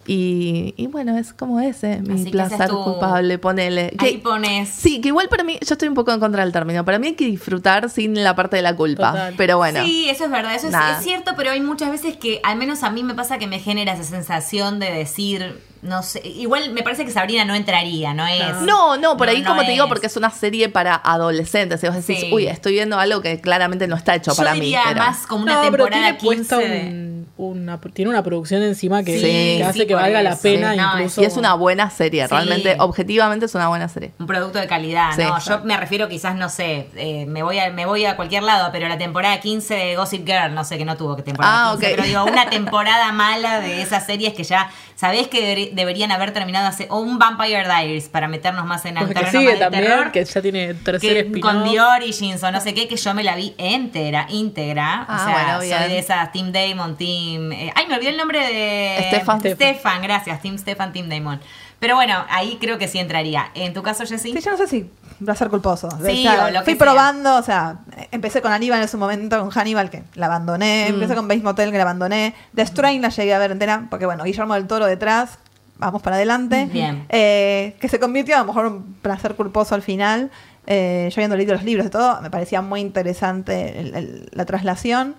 [0.08, 3.94] Y, y bueno, es como ese, mi Así que ese placer es tu- culpable, ponele.
[3.98, 4.70] Ahí pones...
[4.70, 6.86] Sí, que igual para mí, yo estoy un poco en contra del término.
[6.86, 9.12] Para mí hay que disfrutar sin la parte de la culpa.
[9.12, 9.34] Total.
[9.38, 9.84] Pero bueno.
[9.84, 12.84] Sí, eso es verdad, eso es, es cierto, pero hay muchas veces que, al menos
[12.84, 16.84] a mí me pasa que me genera esa sensación de decir, no sé, igual me
[16.84, 18.62] parece que Sabrina no entraría, no es...
[18.62, 21.84] No, no, por ahí no como te digo, porque es una serie para adolescentes.
[21.84, 22.30] Y vos decís, Sí.
[22.34, 24.86] uy, estoy viendo algo que claramente no está hecho Yo para diría mí.
[24.90, 25.00] Pero...
[25.00, 28.64] más como una No, pero temporada tiene puesta 15 de- un- una, tiene una producción
[28.64, 31.22] encima que, Sí, que hace sí, que valga la pena Sí, no, incluso.
[31.22, 32.30] Y es una buena serie, Sí.
[32.32, 34.12] realmente, objetivamente es una buena serie.
[34.20, 35.38] un producto de calidad, Sí, ¿no?
[35.40, 38.70] Yo me refiero quizás, no sé, eh, me voy a me voy a cualquier lado,
[38.72, 41.72] pero la temporada 15 de Gossip Girl, no sé que no tuvo que temporada Ah,
[41.74, 41.92] 15, ok.
[41.98, 46.32] pero digo, una temporada mala de esas series que ya ¿Sabés que deber- deberían haber
[46.32, 49.52] terminado hace o un Vampire Diaries para meternos más en el Pues que terreno sigue
[49.54, 50.12] de también, terror?
[50.14, 53.22] que ya tiene tercer que con The Origins o no sé qué, que yo me
[53.24, 55.06] la vi entera, íntegra.
[55.08, 57.52] Ah, o sea, bueno, soy de esas Team Damon, Team.
[57.52, 59.08] eh, ay, me olvidé el nombre de.
[59.10, 59.42] Stefan.
[59.42, 60.42] Stefan, gracias.
[60.42, 61.42] Team Stefan, Team Damon.
[61.80, 63.48] Pero bueno, ahí creo que sí entraría.
[63.54, 64.32] En tu caso, Jessy.
[64.34, 64.90] Sí, yo no sé si
[65.24, 65.90] placer culposo.
[66.06, 66.80] Sí, O sea, o lo que fui sea.
[66.80, 67.80] probando, o sea,
[68.12, 70.88] empecé con Aníbal en su momento, con Hannibal, que la abandoné.
[70.90, 70.94] Mm.
[70.96, 72.34] Empecé con Base Motel, que la abandoné.
[72.56, 75.38] The Strain la llegué a ver entera, porque bueno, Guillermo del Toro detrás,
[75.78, 76.68] vamos para adelante.
[76.72, 77.06] Bien.
[77.10, 80.32] Eh, que se convirtió a lo mejor en un placer culposo al final.
[80.68, 84.46] Eh, yo habiendo leído los libros y todo, me parecía muy interesante el- el- la
[84.46, 85.16] traslación.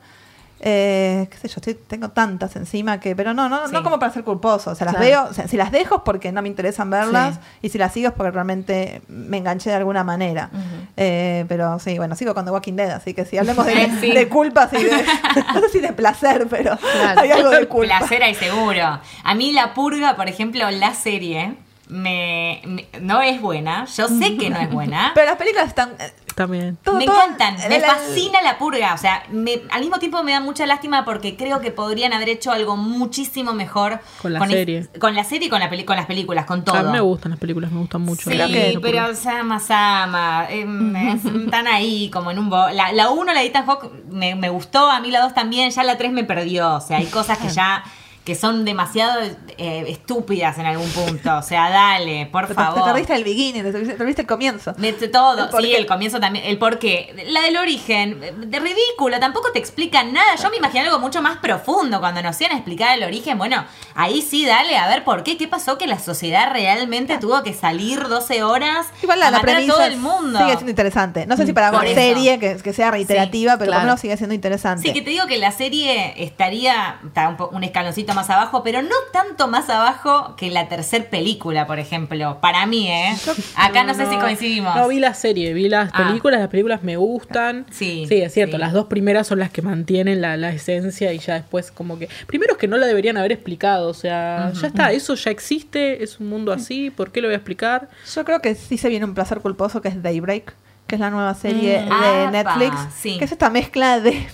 [0.61, 3.73] Eh, qué sé yo, estoy- tengo tantas encima que, pero no, no, Sí.
[3.75, 4.71] no como para ser culposo.
[4.71, 5.07] O sea, las Claro.
[5.25, 7.41] veo, o sea, si las dejo es porque no me interesan verlas Sí.
[7.63, 10.51] y si las sigo es porque realmente me enganché de alguna manera.
[10.97, 13.91] Eh, pero sí, bueno, sigo con The Walking Dead, así que si hablemos de, Eh,
[14.01, 14.13] sí.
[14.13, 14.91] de culpas y de,
[15.55, 17.21] no sé si de placer, pero Claro.
[17.21, 17.99] hay algo de culpa.
[17.99, 18.99] Placer hay seguro.
[19.25, 21.55] A mí La Purga, por ejemplo, la serie,
[21.89, 23.85] me, me- no es buena.
[23.87, 25.13] Yo sé que no es buena.
[25.15, 25.91] Pero las películas están...
[26.01, 26.77] eh, También.
[26.83, 28.93] todo- me todo- encantan, me fascina la purga.
[28.95, 32.29] O sea, me- al mismo tiempo me da mucha lástima porque creo que podrían haber
[32.29, 34.89] hecho algo muchísimo mejor Con la serie.
[34.99, 36.77] con la serie y con, la peli- con las películas, con todo.
[36.77, 38.31] A mí me gustan las películas, me gustan mucho.
[38.31, 42.51] Sí, que- pero Sama Sama, es- están ahí como en un...
[42.51, 45.35] bo- La, la 1, la de Ethan Hawke, me, me gustó, a mí la 2
[45.35, 46.75] también, ya la 3 me perdió.
[46.75, 47.85] O sea, hay cosas que ya
[48.27, 49.23] que son demasiado
[49.57, 51.37] eh, estúpidas en algún punto.
[51.39, 52.85] O sea, dale, por Te, te favor.
[52.85, 54.73] perdiste el beginning, te perdiste, te perdiste el comienzo.
[54.73, 55.77] De todo, El por sí, qué.
[55.79, 57.15] el comienzo también, el porqué.
[57.29, 58.19] La del origen,
[58.51, 60.35] de ridículo, tampoco te explican nada.
[60.43, 63.39] Yo me imaginé algo mucho más profundo cuando nos iban a explicar el origen.
[63.39, 67.43] Bueno, ahí sí, dale, a ver por qué, qué pasó que la sociedad realmente tuvo
[67.45, 70.39] que salir 12 horas Igual la, a la matar a todo el mundo.
[70.41, 71.27] sigue siendo interesante.
[71.27, 72.01] No sé si para Por una eso.
[72.01, 73.81] serie que, que sea reiterativa, pero por claro.
[73.83, 74.83] lo menos sigue siendo interesante.
[74.83, 78.83] Sí, que te digo que la serie estaría está un, un escaloncito más abajo, pero
[78.83, 82.39] no tanto más abajo que la tercer película, por ejemplo.
[82.41, 83.15] Para mí, ¿eh?
[83.55, 84.75] Acá no, sé si coincidimos.
[84.75, 86.09] No, vi la serie, vi las Ah.
[86.09, 87.67] películas, las películas me gustan.
[87.71, 88.61] Sí, Sí, es cierto, sí.
[88.61, 92.09] las dos primeras son las que mantienen la, la esencia y ya después como que...
[92.27, 96.03] Primero es que no la deberían haber explicado, o sea, ya está, eso ya existe,
[96.03, 97.89] es un mundo así, ¿por qué lo voy a explicar?
[98.15, 100.55] Yo creo que sí se viene un placer culposo que es Daybreak,
[100.87, 102.01] que es la nueva serie Mm.
[102.01, 103.19] de Netflix, sí.
[103.19, 104.27] que es esta mezcla de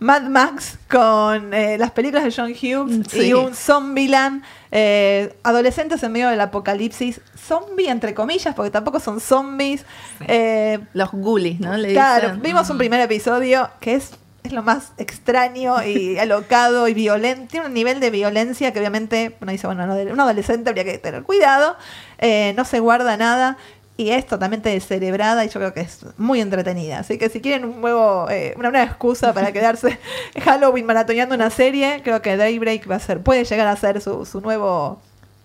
[0.00, 3.26] Mad Max con eh, las películas de John Hughes Sí.
[3.26, 9.20] y un Zombieland, eh, adolescentes en medio del apocalipsis, zombie entre comillas, porque tampoco son
[9.20, 9.84] zombies.
[10.28, 11.76] Eh, Los ghoulies, ¿no?
[11.76, 12.42] Le Claro, dicen.
[12.42, 14.12] vimos un primer episodio que es,
[14.44, 17.48] es lo más extraño y alocado y violento.
[17.50, 20.98] Tiene un nivel de violencia que obviamente uno dice, bueno, no, un adolescente habría que
[20.98, 21.76] tener cuidado.
[22.18, 23.56] Eh, no se guarda nada
[23.98, 27.00] y es totalmente descerebrada y yo creo que es muy entretenida.
[27.00, 29.98] Así que si quieren un nuevo, eh, una nueva excusa para quedarse
[30.40, 34.24] Halloween maratoneando una serie, creo que Daybreak va a ser, puede llegar a ser su,
[34.24, 35.02] su nuevo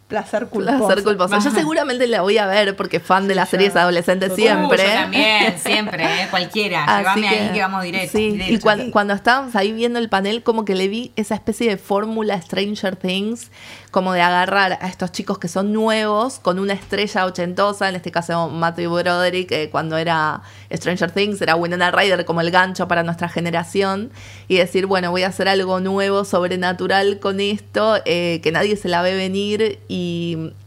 [0.08, 0.78] placer culposo.
[0.86, 1.40] Placer culposo.
[1.40, 4.84] Yo seguramente la voy a ver porque fan de las series adolescentes Uh, siempre.
[4.84, 6.28] yo también, siempre, ¿eh?
[6.30, 6.84] cualquiera.
[6.88, 8.18] Así Llévame ahí que- que vamos directo.
[8.18, 11.78] Sí, y cuando, estábamos ahí viendo el panel, como que le vi esa especie de
[11.78, 13.50] fórmula Stranger Things,
[13.90, 18.12] como de agarrar a estos chicos que son nuevos con una estrella ochentosa, en este
[18.12, 23.04] caso Matthew Broderick, que cuando era Stranger Things era Winona Ryder como el gancho para
[23.04, 24.12] nuestra generación,
[24.48, 28.90] y decir, bueno, voy a hacer algo nuevo, sobrenatural con esto, eh, que nadie se
[28.90, 30.03] la ve venir y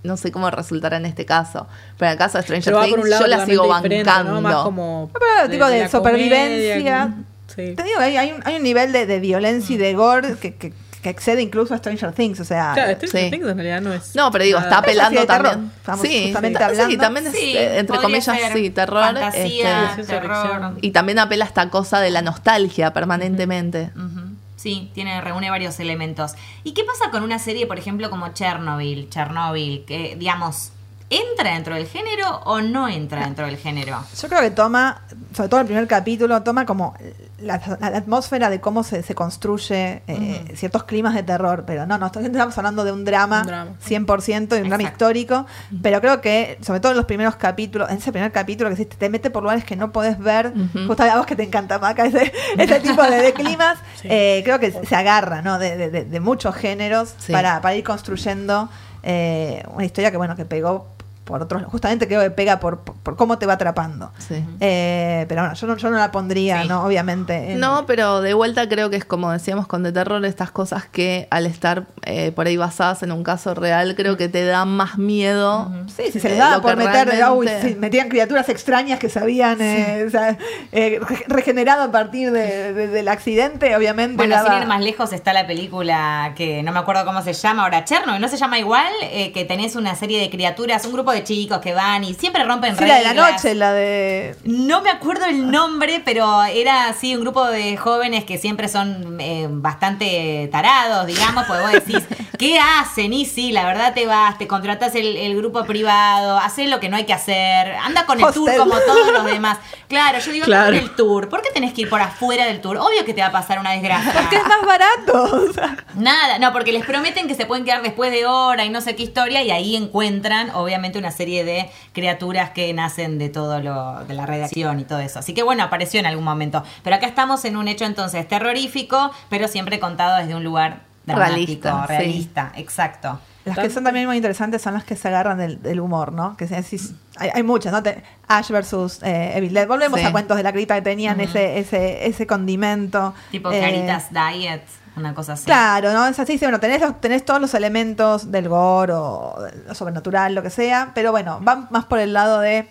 [0.03, 1.67] no sé cómo resultará en este caso.
[1.99, 4.33] Pero en el caso de Stranger Things, yo la sigo bancando.
[4.35, 4.41] ¿no?
[4.41, 5.11] Más como...
[5.13, 6.75] Pero, tipo, de supervivencia.
[7.09, 7.15] comedia,
[7.49, 7.75] sí.
[7.77, 10.55] Te digo, hay, hay un, hay un nivel de, de violencia y de gore que,
[10.55, 10.73] que,
[11.03, 12.41] que excede incluso a Stranger Things.
[12.41, 13.31] O sea, Claro, Stranger Sí.
[13.31, 14.15] Things en realidad no es...
[14.17, 14.69] No, pero digo, nada.
[14.71, 15.71] está es apelando también.
[15.77, 17.03] Estamos sí, justamente está- sí, hablando.
[17.03, 19.01] también es, Sí, eh, entre comillas, sí, terror.
[19.05, 20.75] fantasía, este, terror.
[20.81, 23.91] y también apela a esta cosa de la nostalgia permanentemente.
[23.95, 24.26] Ujú.
[24.67, 26.33] Sí, tiene, reúne varios elementos.
[26.65, 29.09] ¿Y qué pasa con una serie, por ejemplo, como Chernobyl?
[29.09, 30.73] Chernobyl, que, digamos,
[31.09, 34.05] ¿entra dentro del género o no entra dentro del género?
[34.21, 35.03] Yo creo que toma,
[35.37, 36.97] sobre todo el primer capítulo, toma como
[37.39, 41.65] la, la atmósfera de cómo se, se construye eh, ciertos climas de terror.
[41.67, 43.71] Pero no, no, estamos hablando de un drama, Un drama.
[43.87, 45.47] 100%, de un drama histórico.
[45.83, 48.87] Pero creo que, sobre todo en los primeros capítulos, en ese primer capítulo que sí
[48.87, 50.53] te mete por lugares que no podés ver,
[50.87, 54.09] justo a vos que te encanta, Maca, ese, ese tipo de, de climas, Sí.
[54.11, 55.59] eh, creo que se agarra ¿no?
[55.59, 57.33] de, de- de- de muchos géneros Sí.
[57.33, 58.69] para, para ir construyendo
[59.03, 60.89] eh, una historia que, bueno, que pegó
[61.27, 64.13] por otros, justamente creo que pega por, por, por cómo te va atrapando.
[64.19, 64.43] Sí.
[64.61, 66.69] Eh, pero bueno, yo no, yo no la pondría, Sí.
[66.69, 66.85] ¿no?
[66.85, 67.53] Obviamente.
[67.53, 70.87] en- No, pero de vuelta creo que es como decíamos con The Terror, estas cosas
[70.87, 74.69] que al estar eh, por ahí basadas en un caso real, creo que te dan
[74.69, 75.71] más miedo.
[75.95, 79.19] Sí, si se eh, les daba por meter, uy, sí, metían criaturas extrañas que se
[79.19, 80.39] habían eh, o sea,
[80.73, 84.17] eh, re- regenerado a partir de- de- del accidente, obviamente.
[84.17, 87.65] Bueno, sin ir más lejos está la película que no me acuerdo cómo se llama
[87.65, 88.93] ahora, Chernobyl, ¿no se llama igual?
[89.03, 92.45] Eh, que tenés una serie de criaturas, un grupo de chicos que van y siempre
[92.45, 93.33] rompen Sí, la de la reglas.
[93.33, 94.37] noche, la de.
[94.45, 99.19] No me acuerdo el nombre, pero era así un grupo de jóvenes que siempre son
[99.21, 102.03] eh, bastante tarados, digamos, porque vos decís,
[102.39, 103.13] ¿qué hacen?
[103.13, 106.89] Y sí, la verdad te vas, te contratás el, el grupo privado, haces lo que
[106.89, 109.59] no hay que hacer, anda con el tour como todos los demás.
[109.89, 110.77] Claro, yo digo, Claro.
[110.77, 112.77] el tour, ¿por qué tenés que ir por afuera del tour?
[112.79, 114.13] Obvio que te va a pasar una desgracia.
[114.13, 115.47] Porque es más barato.
[115.49, 115.77] o sea.
[115.95, 118.97] Nada, no, porque les prometen que se pueden quedar después de hora y no sé
[118.97, 124.05] qué historia y ahí encuentran obviamente una serie de criaturas que nacen de todo lo
[124.05, 125.19] de la redacción y todo eso.
[125.21, 126.63] Así que bueno, apareció en algún momento.
[126.83, 131.69] Pero acá estamos en un hecho entonces terrorífico, pero siempre contado desde un lugar dramático,
[131.69, 132.61] Realista, realista, sí.
[132.63, 133.21] exacto.
[133.45, 136.37] Las que son también muy interesantes son las que se agarran del, del humor, ¿no?
[136.37, 137.81] Que se decís- hay, hay muchas, ¿no?
[137.81, 139.69] Te- Ash versus eh, Evil Dead.
[139.69, 140.05] Volvemos Sí.
[140.07, 143.15] a cuentos de la cripta que tenían ese, ese, ese condimento.
[143.31, 144.63] Tipo Eh, Caritas Diet,
[144.97, 145.45] una cosa así.
[145.45, 146.07] Claro, ¿no?
[146.07, 149.37] Es así, sí, bueno, tenés, los- tenés todos los elementos del gore o
[149.67, 152.69] lo sobrenatural, lo que sea, pero bueno, van más por el lado de.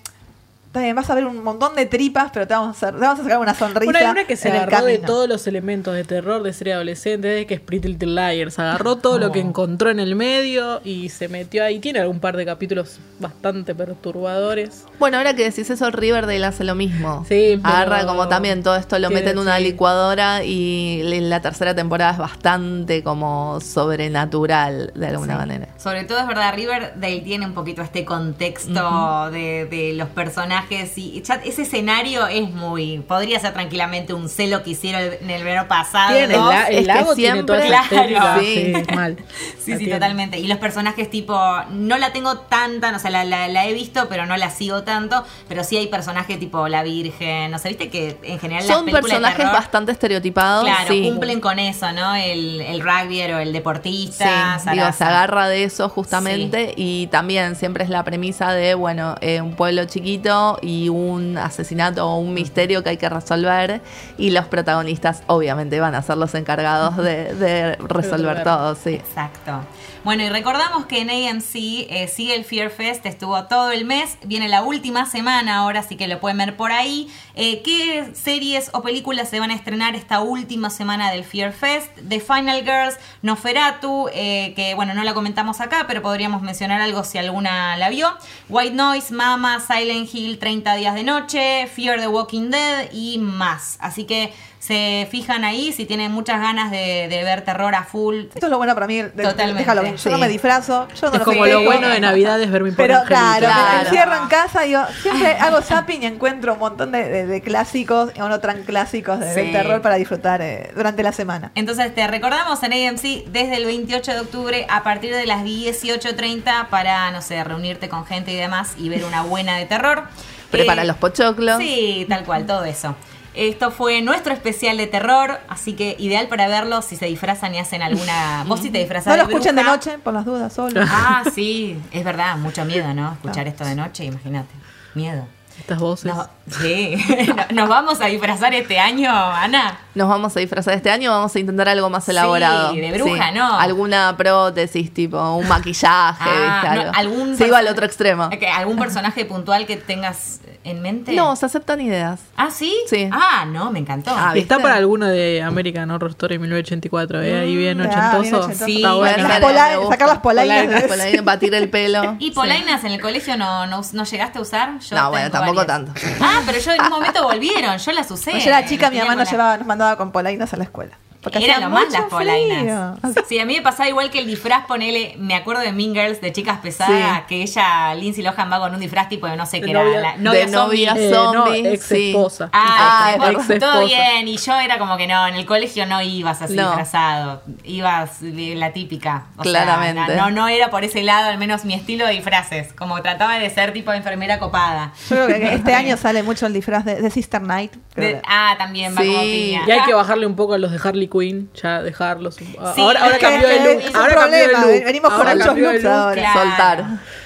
[0.76, 3.00] Está bien, vas a ver un montón de tripas, pero te vamos a, hacer, te
[3.00, 3.86] vamos a sacar una sonrisa.
[3.86, 6.74] Bueno, hay una que se en agarró de todos los elementos de terror de ser
[6.74, 8.60] adolescente, de que es Pretty Little Liars.
[8.60, 11.80] Agarró todo lo que encontró en el medio y se metió ahí.
[11.80, 14.84] Tiene algún par de capítulos bastante perturbadores.
[15.00, 17.24] Bueno, ahora que decís eso, Riverdale hace lo mismo.
[17.30, 19.64] Sí, pero- Agarra como también todo esto, lo mete en una sí.
[19.64, 25.70] licuadora y la tercera temporada es bastante como sobrenatural de alguna manera.
[25.78, 31.22] Sobre todo es verdad, Riverdale tiene un poquito este contexto de, de los personajes y
[31.22, 35.68] ya ese escenario es muy, podría ser tranquilamente un celo que hicieron en el verano
[35.68, 36.13] pasado.
[36.16, 36.39] Tiene, el,
[36.78, 37.88] el Es que toda esa siempre- estética.
[37.89, 38.41] Claro.
[38.41, 38.95] Sí, Sí.
[38.95, 39.18] mal.
[39.59, 39.93] Sí, La sí, tiene.
[39.93, 40.39] totalmente.
[40.39, 41.38] Y los personajes tipo,
[41.72, 44.84] no la tengo tanta, o sea, la, la- la he visto, pero no la sigo
[44.84, 48.76] tanto, pero sí hay personajes tipo la Virgen, no sé, viste que en general las
[48.78, 50.63] Son de personajes terror, bastante estereotipados.
[50.66, 51.03] Claro, sí.
[51.03, 52.16] cumplen con eso, ¿no?
[52.16, 54.59] El, el rugbyer o el Sí, deportista.
[54.72, 59.41] digo, se agarra de eso justamente y también siempre es la premisa de, bueno, eh,
[59.41, 63.82] un pueblo chiquito y un asesinato o un misterio que hay que resolver
[64.18, 68.43] y los protagonistas obviamente van a ser los encargados de, de resolver Resolver.
[68.43, 68.95] todo, sí.
[68.95, 69.60] Exacto.
[70.06, 74.20] Bueno, y recordamos que en AMC eh, sigue el Fear Fest, estuvo todo el mes,
[74.24, 77.12] viene la última semana ahora, así que lo pueden ver por ahí.
[77.34, 81.89] Eh, ¿Qué series o películas se van a estrenar esta última semana del Fear Fest?
[82.08, 87.03] The Final Girls, Noferatu, eh, que bueno, no la comentamos acá, pero podríamos mencionar algo
[87.03, 88.16] si alguna la vio.
[88.47, 93.80] White Noise, Mama, Silent Hill, 30 días de noche, Fear the Walking Dead y más.
[93.82, 94.32] Así que
[94.66, 98.26] se fijan ahí si tienen muchas ganas de, de ver terror a full.
[98.34, 99.63] Esto es lo bueno para mí de, Totalmente.
[99.66, 99.95] Halloween.
[99.97, 102.63] Yo no me disfrazo, yo no Es lo como lo bueno de Navidad es ver
[102.63, 103.80] mi Pero claro, me Claro.
[103.88, 107.41] encierro en casa y yo siempre hago zapping y encuentro un montón de, de- de
[107.41, 109.51] clásicos y no tan clásicos de, Sí.
[109.51, 111.51] terror para disfrutar eh, durante la semana.
[111.55, 116.68] Entonces te recordamos en AMC desde el 28 de octubre a partir de las 18.30
[116.70, 120.03] para, no sé, reunirte con gente y demás y ver una buena de terror.
[120.51, 121.57] Prepara Eh, los pochoclos.
[121.59, 122.95] Sí, tal cual, todo eso.
[123.36, 127.60] Esto fue nuestro especial de terror, así que ideal para verlo si se disfrazan y
[127.60, 128.44] hacen alguna...
[128.48, 130.82] Vos si te disfrazás No lo de escuchen de bruja- noche, por las dudas, solo.
[130.88, 133.14] Ah, sí, es verdad, mucho miedo, ¿no?
[133.14, 134.54] Escuchar esto de noche, imagínate.
[134.94, 135.28] Miedo.
[135.60, 136.14] Estas voces.
[136.14, 136.28] No,
[136.60, 136.95] sí.
[137.53, 139.80] ¿Nos vamos a disfrazar este año, Ana?
[139.95, 142.72] Nos vamos a disfrazar este año, vamos a intentar algo más elaborado.
[142.74, 143.58] Sí, de bruja, ¿no?
[143.58, 146.76] Alguna prótesis, tipo un maquillaje, Ah, ¿viste?
[146.76, 146.91] no, Algo.
[147.16, 148.30] algún Se iba al otro extremo.
[148.53, 151.14] ¿Algún personaje puntual que tengas en mente?
[151.14, 152.20] No, se aceptan ideas.
[152.36, 152.76] ¿Ah, sí?
[152.89, 153.10] Sí.
[153.12, 154.12] Ah, no, me encantó.
[154.16, 157.39] Ah, está para alguno de American Horror Story 1984, ¿eh?
[157.39, 157.89] Ahí bien Ah, bien
[158.22, 158.45] ochentoso.
[158.45, 158.66] ochentoso.
[158.66, 159.28] Sí, Está bueno.
[159.28, 159.91] Las Me pola- gusta.
[159.93, 160.64] sacar las polainas.
[160.66, 162.16] Polainas, polainas, batir el pelo.
[162.20, 164.80] ¿Y polainas en el colegio no, no, no llegaste a usar?
[164.80, 165.93] Yo No, bueno, tengo tampoco varias.
[165.93, 166.24] tanto.
[166.24, 168.32] Ah, pero yo en un momento volvieron, yo las usé.
[168.32, 170.98] Cuando yo era chica, mi mamá nos llevaba, nos mandaba con polainas a la escuela.
[171.26, 173.00] Porque Era hacía lo más las polainas.
[173.28, 176.22] Sí, a mí me pasaba igual que el disfraz, ponele, me acuerdo de Mean Girls
[176.22, 177.24] de chicas pesadas, Sí.
[177.28, 179.90] que ella, Lindsay Lohan, va con un disfraz tipo de no sé De qué novia-
[180.00, 180.86] era, la novia de zombie.
[180.86, 182.10] novia Eh, no, ex sí.
[182.12, 182.50] esposa.
[182.54, 183.86] Ah, Ah, bueno, ex todo esposa.
[183.86, 184.28] bien.
[184.28, 186.68] Y yo era como que no, en el colegio no ibas así No.
[186.68, 187.42] disfrazado.
[187.64, 189.26] Ibas de la típica.
[189.38, 190.16] O sea, Claramente.
[190.16, 192.72] no, no era por ese lado, al menos mi estilo de disfraces.
[192.74, 194.94] Como trataba de ser tipo enfermera copada.
[195.10, 197.74] Yo creo que este año sale mucho el disfraz de, de Sister Night.
[197.96, 199.08] De- ah, también va Sí.
[199.08, 199.62] como piña.
[199.68, 202.38] Y hay que bajarle un poco a los de Harley Quinn, ya dejarlos.
[202.41, 203.95] un- Sí, ahora ahora cambió de look.
[203.95, 204.86] Ahora cambió de look.
[204.86, 205.93] venimos con ahora cambió de looks look.
[205.93, 206.22] ahora.
[206.22, 206.39] Claro.
[206.41, 206.86] Soltar.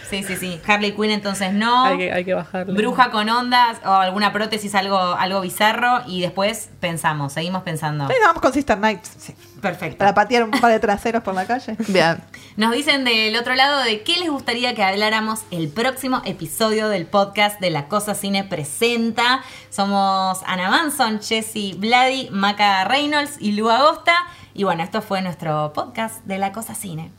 [0.09, 0.61] Sí, sí, sí.
[0.67, 1.85] Harley Quinn entonces no.
[1.85, 2.73] Hay que, hay que bajarle.
[2.73, 6.01] Bruja con ondas o alguna prótesis, algo, algo bizarro.
[6.07, 8.07] Y después pensamos, seguimos pensando.
[8.07, 9.03] Sí, vamos con Sister Night.
[9.03, 9.97] sí, Perfecto.
[9.97, 11.75] Para patear un par de traseros por la calle.
[11.87, 12.21] Bien.
[12.55, 17.05] Nos dicen del otro lado de qué les gustaría que habláramos el próximo episodio del
[17.05, 19.41] podcast de La Cosa Cine Presenta.
[19.69, 24.15] Somos Ana Manson, Jessy Vladi, Maca Reynolds y Lu Agosta.
[24.53, 27.18] Y bueno, esto fue nuestro podcast de La Cosa Cine.